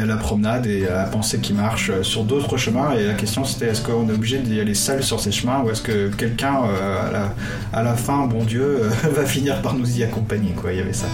à 0.00 0.06
la 0.06 0.16
promenade 0.16 0.66
et 0.66 0.86
à 0.86 0.96
la 0.98 1.04
pensée 1.04 1.38
qui 1.38 1.52
marche 1.52 1.90
euh, 1.90 2.02
sur 2.02 2.24
d'autres 2.24 2.56
chemins. 2.56 2.92
Et 2.92 3.04
la 3.04 3.14
question 3.14 3.44
c'était 3.44 3.66
est-ce 3.66 3.82
qu'on 3.82 4.08
est 4.08 4.12
obligé 4.12 4.38
d'y 4.38 4.60
aller 4.60 4.74
seul 4.74 5.02
sur 5.02 5.20
ces 5.20 5.32
chemins 5.32 5.60
ou 5.64 5.70
est-ce 5.70 5.82
que 5.82 6.08
quelqu'un 6.08 6.62
euh, 6.66 7.08
à, 7.08 7.10
la, 7.12 7.34
à 7.72 7.82
la 7.82 7.94
fin, 7.94 8.26
bon 8.26 8.44
Dieu, 8.44 8.62
euh, 8.82 8.88
va 9.14 9.24
finir 9.24 9.60
par 9.62 9.74
nous 9.74 9.98
y 9.98 10.02
accompagner 10.02 10.50
quoi? 10.52 10.72
Il 10.72 10.78
y 10.78 10.82
avait 10.82 10.92
ça. 10.92 11.06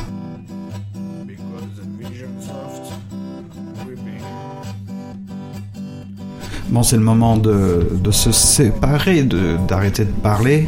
Bon, 6.68 6.82
c'est 6.82 6.96
le 6.96 7.02
moment 7.02 7.38
de, 7.38 7.88
de 7.94 8.10
se 8.10 8.30
séparer, 8.30 9.22
de- 9.22 9.56
d'arrêter 9.66 10.04
de, 10.04 10.10
parler, 10.10 10.66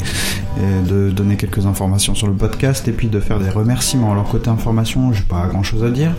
et 0.59 0.89
de 0.89 1.11
donner 1.11 1.37
quelques 1.37 1.67
informations 1.67 2.15
sur 2.15 2.27
le 2.27 2.35
podcast 2.35 2.89
et 2.89 2.93
puis 2.93 3.09
de 3.09 3.21
faire 3.21 3.39
des 3.39 3.51
remerciements. 3.51 4.13
Alors, 4.13 4.29
côté 4.29 4.51
information, 4.51 5.13
j'ai 5.13 5.23
pas 5.23 5.47
grand 5.47 5.63
chose 5.63 5.85
à 5.85 5.91
dire. 5.91 6.13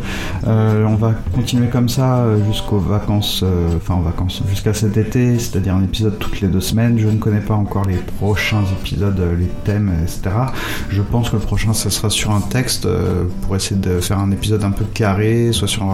Euh, 0.48 0.86
on 0.86 0.96
va 0.96 1.13
continuer 1.34 1.67
comme 1.67 1.89
ça 1.89 2.20
euh, 2.20 2.44
jusqu'aux 2.48 2.80
vacances, 2.80 3.41
euh, 3.44 3.78
enfin, 3.78 3.96
en 3.96 4.02
vacances, 4.02 4.41
jusqu'à 4.50 4.74
cet 4.74 4.98
été, 4.98 5.38
c'est-à-dire 5.38 5.76
un 5.76 5.84
épisode 5.84 6.17
toutes 6.20 6.41
les 6.41 6.48
deux 6.48 6.62
semaines. 6.62 6.98
Je 6.98 7.08
ne 7.08 7.17
connais 7.17 7.41
pas 7.41 7.56
encore 7.56 7.86
les 7.86 7.98
prochains 8.20 8.63
épisodes, 8.80 9.22
les 9.38 9.50
thèmes, 9.63 9.91
etc. 10.02 10.30
Je 10.89 11.02
pense 11.02 11.30
que 11.30 11.36
le 11.36 11.41
prochain, 11.41 11.74
ce 11.74 11.89
sera 11.89 12.10
sur 12.10 12.32
un 12.32 12.41
texte 12.41 12.88
pour 13.41 13.56
essayer 13.56 13.80
de 13.80 14.00
faire 14.00 14.20
un 14.20 14.32
épisode 14.32 14.63
un 14.63 14.72
peu 14.72 14.86
carré, 14.86 15.52
soit 15.52 15.67
sur 15.67 15.86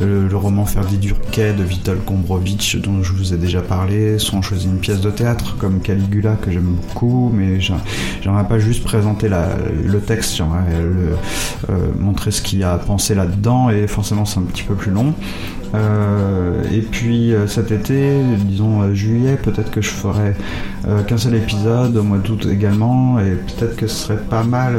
le, 0.00 0.28
le 0.28 0.36
roman 0.36 0.64
Ferdi 0.64 0.98
Durquet 0.98 1.52
de 1.52 1.62
Vital 1.62 1.98
Gombrowicz 2.06 2.76
dont 2.76 3.02
je 3.02 3.12
vous 3.12 3.34
ai 3.34 3.36
déjà 3.36 3.60
parlé, 3.60 4.18
soit 4.18 4.38
on 4.38 4.42
choisit 4.42 4.68
une 4.68 4.78
pièce 4.78 5.00
de 5.00 5.10
théâtre 5.10 5.56
comme 5.58 5.80
Caligula 5.80 6.36
que 6.40 6.50
j'aime 6.50 6.74
beaucoup, 6.74 7.30
mais 7.32 7.60
j'aimerais 7.62 8.46
pas 8.48 8.58
juste 8.58 8.84
présenter 8.84 9.28
le 9.28 10.00
texte, 10.00 10.36
j'aimerais 10.36 10.64
euh, 10.70 11.16
montrer 11.98 12.30
ce 12.30 12.42
qu'il 12.42 12.58
y 12.58 12.64
a 12.64 12.72
à 12.72 12.78
penser 12.78 13.14
là-dedans 13.14 13.70
et 13.70 13.86
forcément 13.86 14.24
c'est 14.24 14.40
un 14.40 14.44
petit 14.44 14.62
peu 14.62 14.74
plus 14.74 14.90
long. 14.90 15.14
Euh, 15.74 16.62
et 16.72 16.80
puis 16.80 17.32
euh, 17.32 17.46
cet 17.46 17.70
été, 17.70 18.20
disons 18.44 18.82
euh, 18.82 18.94
juillet, 18.94 19.38
peut-être 19.42 19.70
que 19.70 19.80
je 19.80 19.90
ferai 19.90 20.34
qu'un 21.06 21.16
seul 21.16 21.36
épisode, 21.36 21.96
au 21.96 22.02
mois 22.02 22.18
d'août 22.18 22.48
également, 22.50 23.20
et 23.20 23.36
peut-être 23.36 23.76
que 23.76 23.86
ce 23.86 24.06
serait 24.06 24.20
pas 24.20 24.42
mal, 24.42 24.74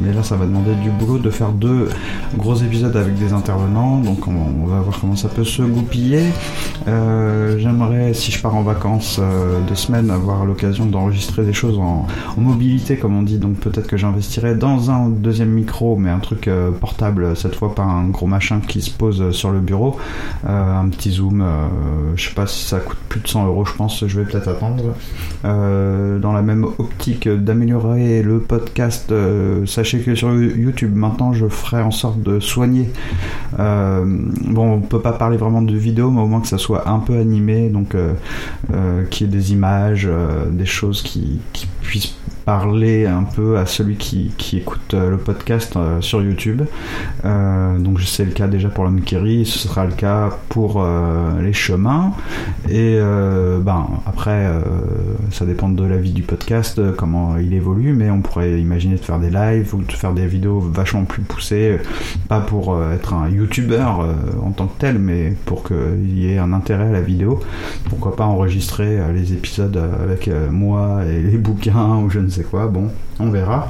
mais 0.00 0.12
là 0.12 0.24
ça 0.24 0.34
va 0.34 0.44
demander 0.44 0.74
du 0.82 0.90
boulot, 0.90 1.18
de 1.18 1.30
faire 1.30 1.52
deux 1.52 1.88
gros 2.36 2.56
épisodes 2.56 2.96
avec 2.96 3.14
des 3.14 3.32
intervenants, 3.32 4.00
donc 4.00 4.26
on, 4.26 4.66
va 4.66 4.80
voir 4.80 4.98
comment 5.00 5.14
ça 5.14 5.28
peut 5.28 5.44
se 5.44 5.62
goupiller. 5.62 6.24
J'aimerais, 6.86 8.12
si 8.12 8.32
je 8.32 8.42
pars 8.42 8.56
en 8.56 8.62
vacances 8.62 9.20
deux 9.68 9.76
semaines, 9.76 10.10
avoir 10.10 10.44
l'occasion 10.44 10.84
d'enregistrer 10.84 11.44
des 11.44 11.52
choses 11.52 11.78
en, 11.78 12.06
mobilité, 12.36 12.96
comme 12.96 13.16
on 13.16 13.22
dit, 13.22 13.38
donc 13.38 13.58
peut-être 13.58 13.86
que 13.86 13.96
j'investirai 13.96 14.56
dans 14.56 14.90
un 14.90 15.10
deuxième 15.10 15.50
micro, 15.50 15.96
mais 15.96 16.10
un 16.10 16.18
truc 16.18 16.50
portable, 16.80 17.36
cette 17.36 17.54
fois 17.54 17.72
pas 17.72 17.84
un 17.84 18.08
gros 18.08 18.26
machin 18.26 18.60
qui 18.66 18.82
se 18.82 18.90
pose 18.90 19.30
sur 19.30 19.52
le 19.52 19.60
bureau, 19.60 19.96
un 20.46 20.88
petit 20.88 21.10
zoom, 21.10 21.42
euh, 21.42 22.16
je 22.16 22.28
sais 22.28 22.34
pas 22.34 22.46
si 22.46 22.64
ça 22.64 22.80
coûte 22.80 22.98
plus 23.08 23.20
de 23.20 23.28
100 23.28 23.46
euros, 23.46 23.64
je 23.64 23.72
pense, 23.74 24.06
je 24.06 24.20
vais 24.20 24.24
peut-être 24.24 24.48
attendre. 24.48 24.94
Euh, 25.44 26.18
dans 26.18 26.32
la 26.32 26.42
même 26.42 26.64
optique 26.64 27.28
d'améliorer 27.28 28.22
le 28.22 28.40
podcast, 28.40 29.10
euh, 29.12 29.66
sachez 29.66 30.00
que 30.00 30.14
sur 30.14 30.32
YouTube, 30.34 30.94
maintenant, 30.94 31.32
je 31.32 31.46
ferai 31.46 31.82
en 31.82 31.90
sorte 31.90 32.22
de 32.22 32.40
soigner. 32.40 32.90
Euh, 33.58 34.04
bon, 34.06 34.74
on 34.74 34.80
peut 34.80 35.00
pas 35.00 35.12
parler 35.12 35.36
vraiment 35.36 35.62
de 35.62 35.76
vidéo, 35.76 36.10
mais 36.10 36.20
au 36.20 36.26
moins 36.26 36.40
que 36.40 36.48
ça 36.48 36.58
soit 36.58 36.88
un 36.88 36.98
peu 36.98 37.18
animé, 37.18 37.68
donc 37.68 37.94
euh, 37.94 38.12
euh, 38.72 39.04
qu'il 39.04 39.26
y 39.26 39.30
ait 39.30 39.32
des 39.32 39.52
images, 39.52 40.06
euh, 40.10 40.46
des 40.50 40.66
choses 40.66 41.02
qui, 41.02 41.40
qui 41.52 41.66
puissent 41.82 42.14
parler 42.44 43.06
un 43.06 43.24
peu 43.24 43.58
à 43.58 43.66
celui 43.66 43.96
qui, 43.96 44.32
écoute 44.56 44.94
euh, 44.94 45.10
le 45.10 45.16
podcast 45.18 45.76
euh, 45.76 46.00
sur 46.00 46.22
YouTube. 46.22 46.62
Euh, 47.24 47.78
donc 47.78 48.00
c'est 48.00 48.24
le 48.24 48.32
cas 48.32 48.46
déjà 48.46 48.68
pour 48.68 48.84
l'homme 48.84 49.02
qui 49.02 49.44
ce 49.44 49.58
sera 49.58 49.84
le 49.84 49.92
cas 49.92 50.30
pour 50.48 50.86
les 51.40 51.52
chemins. 51.52 52.12
Et 52.70 52.98
ben 53.60 53.88
après, 54.06 54.48
ça 55.30 55.44
dépend 55.44 55.68
de 55.68 55.84
la 55.84 55.96
vie 55.96 56.12
du 56.12 56.22
podcast, 56.22 56.80
comment 56.96 57.36
il 57.38 57.52
évolue, 57.52 57.92
mais 57.92 58.10
on 58.10 58.20
pourrait 58.20 58.60
imaginer 58.60 58.94
de 58.94 59.00
faire 59.00 59.18
des 59.18 59.30
lives 59.30 59.74
ou 59.74 59.82
de 59.82 59.92
faire 59.92 60.12
des 60.12 60.26
vidéos 60.26 60.60
vachement 60.60 61.04
plus 61.04 61.22
poussées, 61.22 61.78
pas 62.28 62.40
pour 62.40 62.80
être 62.92 63.14
un 63.14 63.28
youtubeur 63.28 64.00
euh, 64.00 64.12
en 64.42 64.52
tant 64.52 64.66
que 64.66 64.78
tel, 64.78 64.98
mais 64.98 65.34
pour 65.44 65.64
qu'il 65.64 66.18
y 66.18 66.32
ait 66.32 66.38
un 66.38 66.52
intérêt 66.52 66.88
à 66.88 66.92
la 66.92 67.00
vidéo. 67.00 67.40
Pourquoi 67.88 68.16
pas 68.16 68.24
enregistrer 68.24 68.98
les 69.12 69.32
épisodes 69.32 69.80
avec 70.02 70.30
moi 70.50 71.00
et 71.04 71.20
les 71.20 71.38
bouquins 71.38 71.96
ou 71.96 72.10
je 72.10 72.20
ne 72.20 72.28
sais 72.30 72.42
quoi, 72.42 72.66
bon, 72.66 72.90
on 73.18 73.30
verra. 73.30 73.68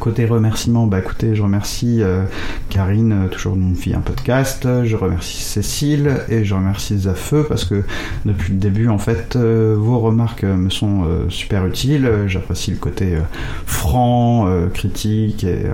Côté 0.00 0.26
remerciements, 0.26 0.86
bah 0.86 0.98
écoutez, 0.98 1.34
je 1.34 1.42
remercie 1.42 2.02
euh, 2.02 2.24
Karine, 2.68 3.12
euh, 3.12 3.28
toujours 3.28 3.54
d'une 3.54 3.76
fille 3.76 3.94
un 3.94 4.00
podcast, 4.00 4.66
je 4.84 4.96
remercie 4.96 5.42
Cécile 5.42 6.18
et 6.28 6.44
je 6.44 6.54
remercie 6.54 6.98
Zafeu 6.98 7.44
parce 7.48 7.64
que 7.64 7.82
depuis 8.24 8.52
le 8.52 8.58
début, 8.58 8.88
en 8.88 8.98
fait, 8.98 9.36
euh, 9.36 9.76
vos 9.78 10.00
remarques 10.00 10.44
euh, 10.44 10.56
me 10.56 10.68
sont 10.68 11.04
euh, 11.04 11.28
super 11.28 11.66
utiles. 11.66 12.10
J'apprécie 12.26 12.72
le 12.72 12.78
côté 12.78 13.14
euh, 13.14 13.20
franc, 13.66 14.46
critique 14.72 15.44
et 15.44 15.66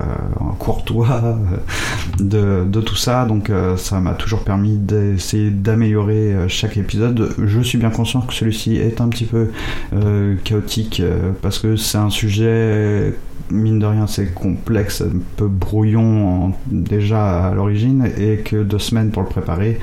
courtois 0.59 1.39
de, 2.19 2.65
de 2.65 2.81
tout 2.81 2.97
ça, 2.97 3.25
donc 3.25 3.51
ça 3.77 4.01
m'a 4.01 4.15
toujours 4.15 4.41
permis 4.45 4.77
d'essayer 4.77 5.51
d'améliorer 5.51 6.35
chaque 6.49 6.77
épisode. 6.77 7.35
Je 7.43 7.61
suis 7.61 7.79
bien 7.79 7.91
conscient 7.91 8.21
que 8.21 8.33
celui-ci 8.33 8.77
est 8.77 9.01
un 9.01 9.09
petit 9.09 9.25
peu 9.25 9.51
chaotique 10.45 11.03
parce 11.43 11.59
que 11.59 11.77
c'est 11.77 11.99
un 11.99 12.11
sujet 12.11 13.15
mine 13.51 13.79
de 13.79 13.87
rien 13.87 14.07
c'est 14.07 14.33
complexe, 14.33 15.03
un 15.03 15.19
peu 15.37 15.47
brouillon 15.47 16.53
déjà 16.71 17.49
à 17.49 17.55
l'origine 17.55 18.11
et 18.19 18.39
que 18.39 18.63
deux 18.63 18.79
semaines 18.79 19.11
pour 19.11 19.23
le 19.23 19.29
préparer 19.29 19.79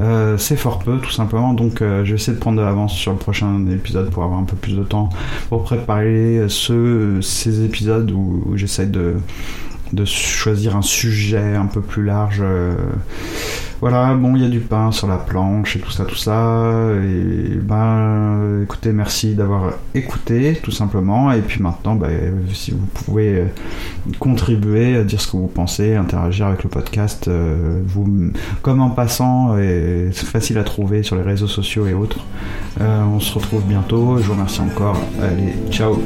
euh, 0.00 0.38
c'est 0.38 0.56
fort 0.56 0.78
peu 0.80 0.98
tout 0.98 1.10
simplement. 1.10 1.52
Donc 1.54 1.82
euh, 1.82 2.04
je 2.04 2.10
vais 2.10 2.16
essayer 2.16 2.34
de 2.34 2.40
prendre 2.40 2.58
de 2.58 2.62
l'avance 2.64 2.94
sur 2.94 3.12
le 3.12 3.18
prochain 3.18 3.66
épisode 3.68 4.10
pour 4.10 4.24
avoir 4.24 4.38
un 4.38 4.44
peu 4.44 4.56
plus 4.56 4.76
de 4.76 4.82
temps 4.82 5.10
pour 5.48 5.64
préparer 5.64 6.46
ce, 6.48 7.20
ces 7.20 7.64
épisodes 7.64 8.10
où, 8.10 8.42
où 8.46 8.56
j'essaie 8.56 8.86
de, 8.86 9.16
de 9.92 10.04
choisir 10.04 10.76
un 10.76 10.82
sujet 10.82 11.54
un 11.54 11.66
peu 11.66 11.80
plus 11.80 12.04
large 12.04 12.40
euh, 12.42 12.74
Voilà, 13.80 14.14
bon, 14.14 14.36
il 14.36 14.42
y 14.42 14.44
a 14.44 14.48
du 14.48 14.60
pain 14.60 14.92
sur 14.92 15.06
la 15.06 15.16
planche 15.16 15.76
et 15.76 15.80
tout 15.80 15.90
ça, 15.90 16.04
tout 16.04 16.16
ça. 16.16 16.90
Et 17.02 17.56
ben, 17.56 18.62
écoutez, 18.62 18.92
merci 18.92 19.34
d'avoir 19.34 19.72
écouté, 19.94 20.58
tout 20.62 20.70
simplement. 20.70 21.32
Et 21.32 21.40
puis 21.40 21.62
maintenant, 21.62 21.94
ben, 21.94 22.10
si 22.52 22.70
vous 22.70 22.86
pouvez 22.86 23.38
euh, 23.38 23.46
contribuer 24.18 25.02
dire 25.04 25.20
ce 25.20 25.32
que 25.32 25.36
vous 25.36 25.48
pensez, 25.48 25.96
interagir 25.96 26.46
avec 26.46 26.62
le 26.62 26.70
podcast, 26.70 27.28
euh, 27.28 27.80
vous, 27.84 28.32
comme 28.62 28.80
en 28.80 28.90
passant, 28.90 29.56
c'est 29.56 30.26
facile 30.26 30.58
à 30.58 30.64
trouver 30.64 31.02
sur 31.02 31.16
les 31.16 31.22
réseaux 31.22 31.48
sociaux 31.48 31.86
et 31.86 31.94
autres. 31.94 32.24
On 32.78 33.20
se 33.20 33.34
retrouve 33.34 33.64
bientôt. 33.64 34.18
Je 34.18 34.24
vous 34.24 34.32
remercie 34.32 34.60
encore. 34.60 35.00
Allez, 35.20 35.54
ciao. 35.70 36.00